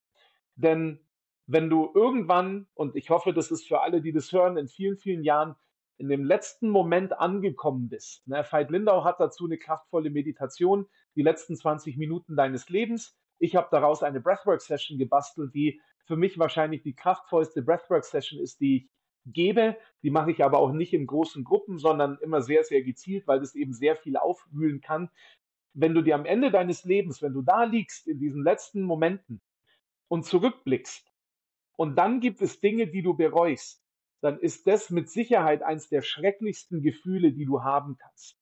[0.57, 1.01] Denn
[1.47, 4.97] wenn du irgendwann, und ich hoffe, das ist für alle, die das hören, in vielen,
[4.99, 5.57] vielen Jahren
[5.97, 8.27] in dem letzten Moment angekommen bist.
[8.29, 13.19] Ne, Veit Lindau hat dazu eine kraftvolle Meditation, die letzten 20 Minuten deines Lebens.
[13.39, 18.77] Ich habe daraus eine Breathwork-Session gebastelt, die für mich wahrscheinlich die kraftvollste Breathwork-Session ist, die
[18.77, 18.89] ich
[19.33, 19.77] gebe.
[20.03, 23.41] Die mache ich aber auch nicht in großen Gruppen, sondern immer sehr, sehr gezielt, weil
[23.41, 25.11] das eben sehr viel aufwühlen kann.
[25.81, 29.41] Wenn du dir am Ende deines Lebens, wenn du da liegst in diesen letzten Momenten
[30.09, 31.07] und zurückblickst,
[31.77, 33.81] und dann gibt es Dinge, die du bereust,
[34.21, 38.37] dann ist das mit Sicherheit eines der schrecklichsten Gefühle, die du haben kannst.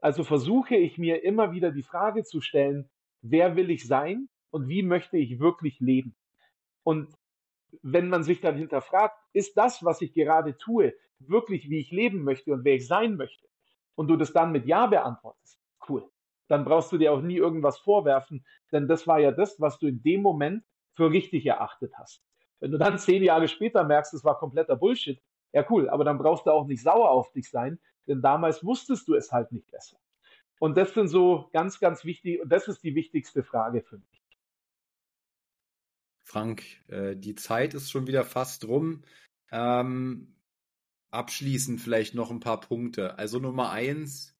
[0.00, 2.90] Also versuche ich mir immer wieder die Frage zu stellen,
[3.22, 6.16] wer will ich sein und wie möchte ich wirklich leben?
[6.82, 7.14] Und
[7.82, 12.24] wenn man sich dann hinterfragt, ist das, was ich gerade tue, wirklich wie ich leben
[12.24, 13.46] möchte und wer ich sein möchte?
[13.94, 16.10] Und du das dann mit Ja beantwortest, cool.
[16.48, 19.86] Dann brauchst du dir auch nie irgendwas vorwerfen, denn das war ja das, was du
[19.86, 20.64] in dem Moment
[20.94, 22.22] für richtig erachtet hast.
[22.60, 25.20] Wenn du dann zehn Jahre später merkst, es war kompletter Bullshit,
[25.52, 29.08] ja cool, aber dann brauchst du auch nicht sauer auf dich sein, denn damals wusstest
[29.08, 29.98] du es halt nicht besser.
[30.58, 34.22] Und das sind so ganz, ganz wichtig, und das ist die wichtigste Frage für mich.
[36.24, 39.02] Frank, äh, die Zeit ist schon wieder fast rum.
[39.52, 40.34] Ähm,
[41.10, 43.18] abschließend vielleicht noch ein paar Punkte.
[43.18, 44.33] Also Nummer eins,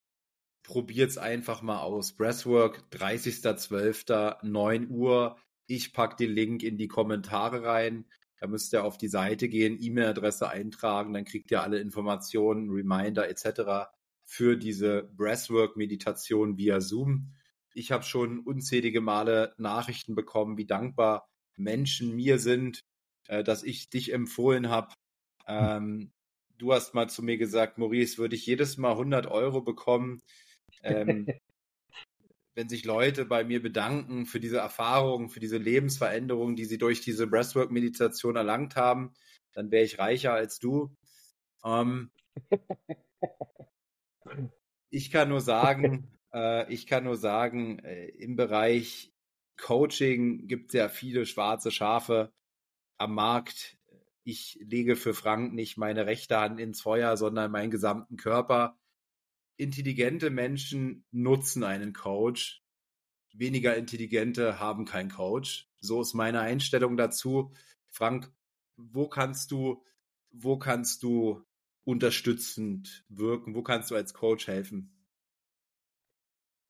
[0.64, 2.12] probiert's einfach mal aus.
[2.12, 5.36] Breathwork, 30.12., 9 Uhr.
[5.66, 8.06] Ich packe den Link in die Kommentare rein.
[8.40, 13.28] Da müsst ihr auf die Seite gehen, E-Mail-Adresse eintragen, dann kriegt ihr alle Informationen, Reminder
[13.28, 13.88] etc.
[14.24, 17.32] für diese Breathwork-Meditation via Zoom.
[17.72, 22.84] Ich habe schon unzählige Male Nachrichten bekommen, wie dankbar Menschen mir sind,
[23.28, 24.94] äh, dass ich dich empfohlen habe.
[25.46, 26.12] Ähm,
[26.58, 30.22] du hast mal zu mir gesagt, Maurice, würde ich jedes Mal 100 Euro bekommen,
[30.84, 31.32] ähm,
[32.54, 37.00] wenn sich Leute bei mir bedanken für diese Erfahrungen, für diese Lebensveränderungen, die sie durch
[37.00, 39.14] diese Breathwork-Meditation erlangt haben,
[39.52, 40.96] dann wäre ich reicher als du.
[41.64, 42.10] Ähm,
[44.94, 49.12] Ich kann nur sagen, äh, ich kann nur sagen, äh, im Bereich
[49.60, 52.32] Coaching gibt es ja viele schwarze Schafe
[52.98, 53.76] am Markt.
[54.24, 58.78] Ich lege für Frank nicht meine rechte Hand ins Feuer, sondern meinen gesamten Körper.
[59.56, 62.62] Intelligente Menschen nutzen einen Coach.
[63.32, 65.68] Weniger intelligente haben keinen Coach.
[65.80, 67.52] So ist meine Einstellung dazu.
[67.88, 68.32] Frank,
[68.76, 69.84] wo kannst du,
[70.30, 71.44] wo kannst du
[71.84, 73.54] unterstützend wirken?
[73.54, 74.90] Wo kannst du als Coach helfen?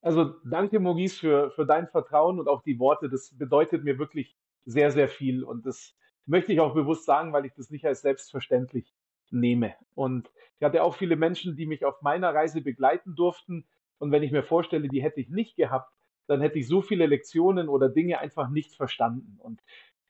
[0.03, 3.09] Also danke, Maurice, für, für dein Vertrauen und auch die Worte.
[3.09, 5.43] Das bedeutet mir wirklich sehr, sehr viel.
[5.43, 5.95] Und das
[6.27, 8.95] möchte ich auch bewusst sagen, weil ich das nicht als selbstverständlich
[9.33, 9.75] nehme.
[9.95, 13.67] Und ich hatte auch viele Menschen, die mich auf meiner Reise begleiten durften.
[13.99, 15.93] Und wenn ich mir vorstelle, die hätte ich nicht gehabt,
[16.27, 19.39] dann hätte ich so viele Lektionen oder Dinge einfach nicht verstanden.
[19.39, 19.61] Und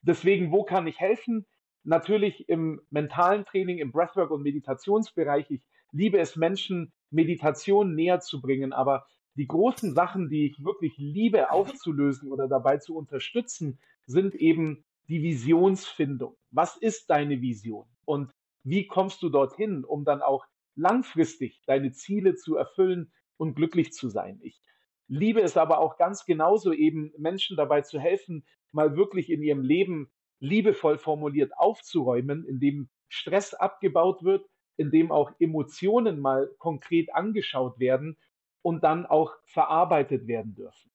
[0.01, 1.45] deswegen, wo kann ich helfen?
[1.83, 5.51] Natürlich im mentalen Training, im Breathwork und Meditationsbereich.
[5.51, 5.61] Ich
[5.91, 9.05] liebe es, Menschen Meditation näher zu bringen, aber
[9.35, 15.21] die großen Sachen, die ich wirklich liebe aufzulösen oder dabei zu unterstützen, sind eben die
[15.21, 16.35] Visionsfindung.
[16.51, 17.85] Was ist deine Vision?
[18.05, 18.31] Und
[18.65, 20.45] wie kommst du dorthin, um dann auch
[20.75, 24.39] langfristig deine Ziele zu erfüllen und glücklich zu sein?
[24.41, 24.61] Ich
[25.07, 29.61] liebe es aber auch ganz genauso eben Menschen dabei zu helfen, mal wirklich in ihrem
[29.61, 34.45] Leben liebevoll formuliert aufzuräumen, indem Stress abgebaut wird,
[34.77, 38.17] indem auch Emotionen mal konkret angeschaut werden
[38.61, 40.91] und dann auch verarbeitet werden dürfen.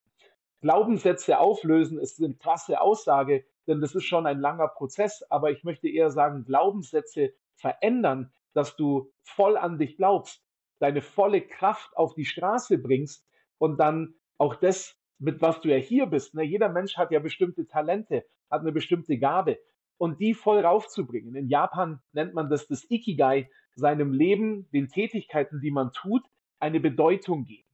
[0.61, 5.65] Glaubenssätze auflösen ist eine krasse Aussage, denn das ist schon ein langer Prozess, aber ich
[5.65, 10.43] möchte eher sagen, Glaubenssätze verändern, dass du voll an dich glaubst,
[10.79, 13.25] deine volle Kraft auf die Straße bringst
[13.59, 16.35] und dann auch das, mit was du ja hier bist.
[16.35, 16.43] Ne?
[16.43, 19.59] Jeder Mensch hat ja bestimmte Talente, hat eine bestimmte Gabe
[19.99, 21.35] und die voll raufzubringen.
[21.35, 26.23] In Japan nennt man das das Ikigai, seinem Leben, den Tätigkeiten, die man tut,
[26.59, 27.69] eine Bedeutung geben.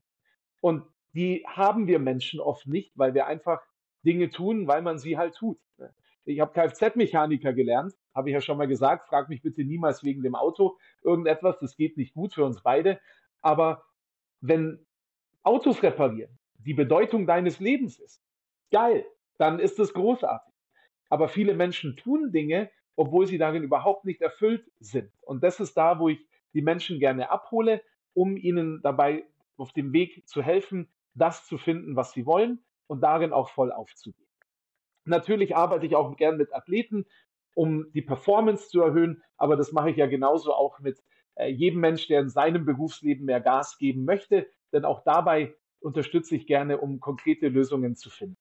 [0.61, 0.83] Und
[1.13, 3.61] die haben wir Menschen oft nicht, weil wir einfach
[4.05, 5.57] Dinge tun, weil man sie halt tut.
[6.27, 9.07] Ich habe Kfz-Mechaniker gelernt, habe ich ja schon mal gesagt.
[9.07, 11.57] Frag mich bitte niemals wegen dem Auto irgendetwas.
[11.59, 12.99] Das geht nicht gut für uns beide.
[13.41, 13.85] Aber
[14.41, 14.85] wenn
[15.43, 18.21] Autos reparieren die Bedeutung deines Lebens ist,
[18.71, 19.05] geil,
[19.37, 20.53] dann ist es großartig.
[21.09, 25.09] Aber viele Menschen tun Dinge, obwohl sie darin überhaupt nicht erfüllt sind.
[25.21, 26.19] Und das ist da, wo ich
[26.53, 27.81] die Menschen gerne abhole,
[28.13, 29.23] um ihnen dabei
[29.55, 33.71] auf dem Weg zu helfen, das zu finden, was sie wollen und darin auch voll
[33.71, 34.26] aufzugehen.
[35.07, 37.05] Natürlich arbeite ich auch gern mit Athleten,
[37.53, 41.01] um die Performance zu erhöhen, aber das mache ich ja genauso auch mit
[41.35, 46.35] äh, jedem Mensch, der in seinem Berufsleben mehr Gas geben möchte, denn auch dabei unterstütze
[46.35, 48.37] ich gerne, um konkrete Lösungen zu finden.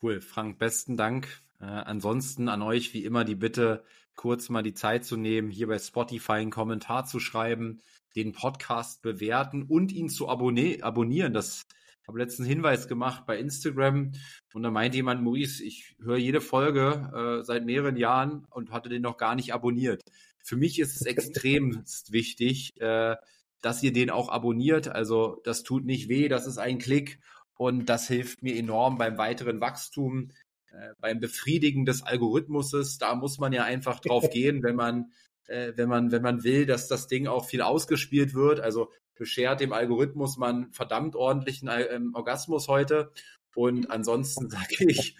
[0.00, 1.42] Cool, Frank, besten Dank.
[1.60, 3.84] Äh, ansonsten an euch wie immer die Bitte,
[4.14, 7.80] kurz mal die Zeit zu nehmen, hier bei Spotify einen Kommentar zu schreiben,
[8.16, 11.32] den Podcast bewerten und ihn zu abonnieren.
[11.32, 11.66] Das
[12.06, 14.12] habe letzten Hinweis gemacht bei Instagram
[14.52, 18.88] und da meinte jemand, Maurice, ich höre jede Folge äh, seit mehreren Jahren und hatte
[18.88, 20.02] den noch gar nicht abonniert.
[20.44, 23.16] Für mich ist es extremst wichtig, äh,
[23.60, 24.88] dass ihr den auch abonniert.
[24.88, 27.20] Also das tut nicht weh, das ist ein Klick
[27.54, 30.32] und das hilft mir enorm beim weiteren Wachstum,
[30.72, 32.98] äh, beim Befriedigen des Algorithmuses.
[32.98, 35.12] Da muss man ja einfach drauf gehen, wenn man
[35.46, 38.60] äh, wenn man, wenn man will, dass das Ding auch viel ausgespielt wird.
[38.60, 43.12] Also beschert dem Algorithmus man verdammt ordentlichen ähm, Orgasmus heute.
[43.54, 45.16] Und ansonsten sage ich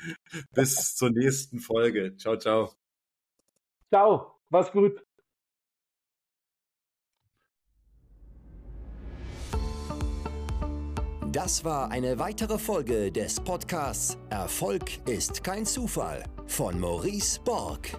[0.54, 2.16] bis zur nächsten Folge.
[2.16, 2.72] Ciao, ciao.
[3.90, 5.02] Ciao, mach's gut.
[11.32, 17.98] Das war eine weitere Folge des Podcasts Erfolg ist kein Zufall von Maurice Borg.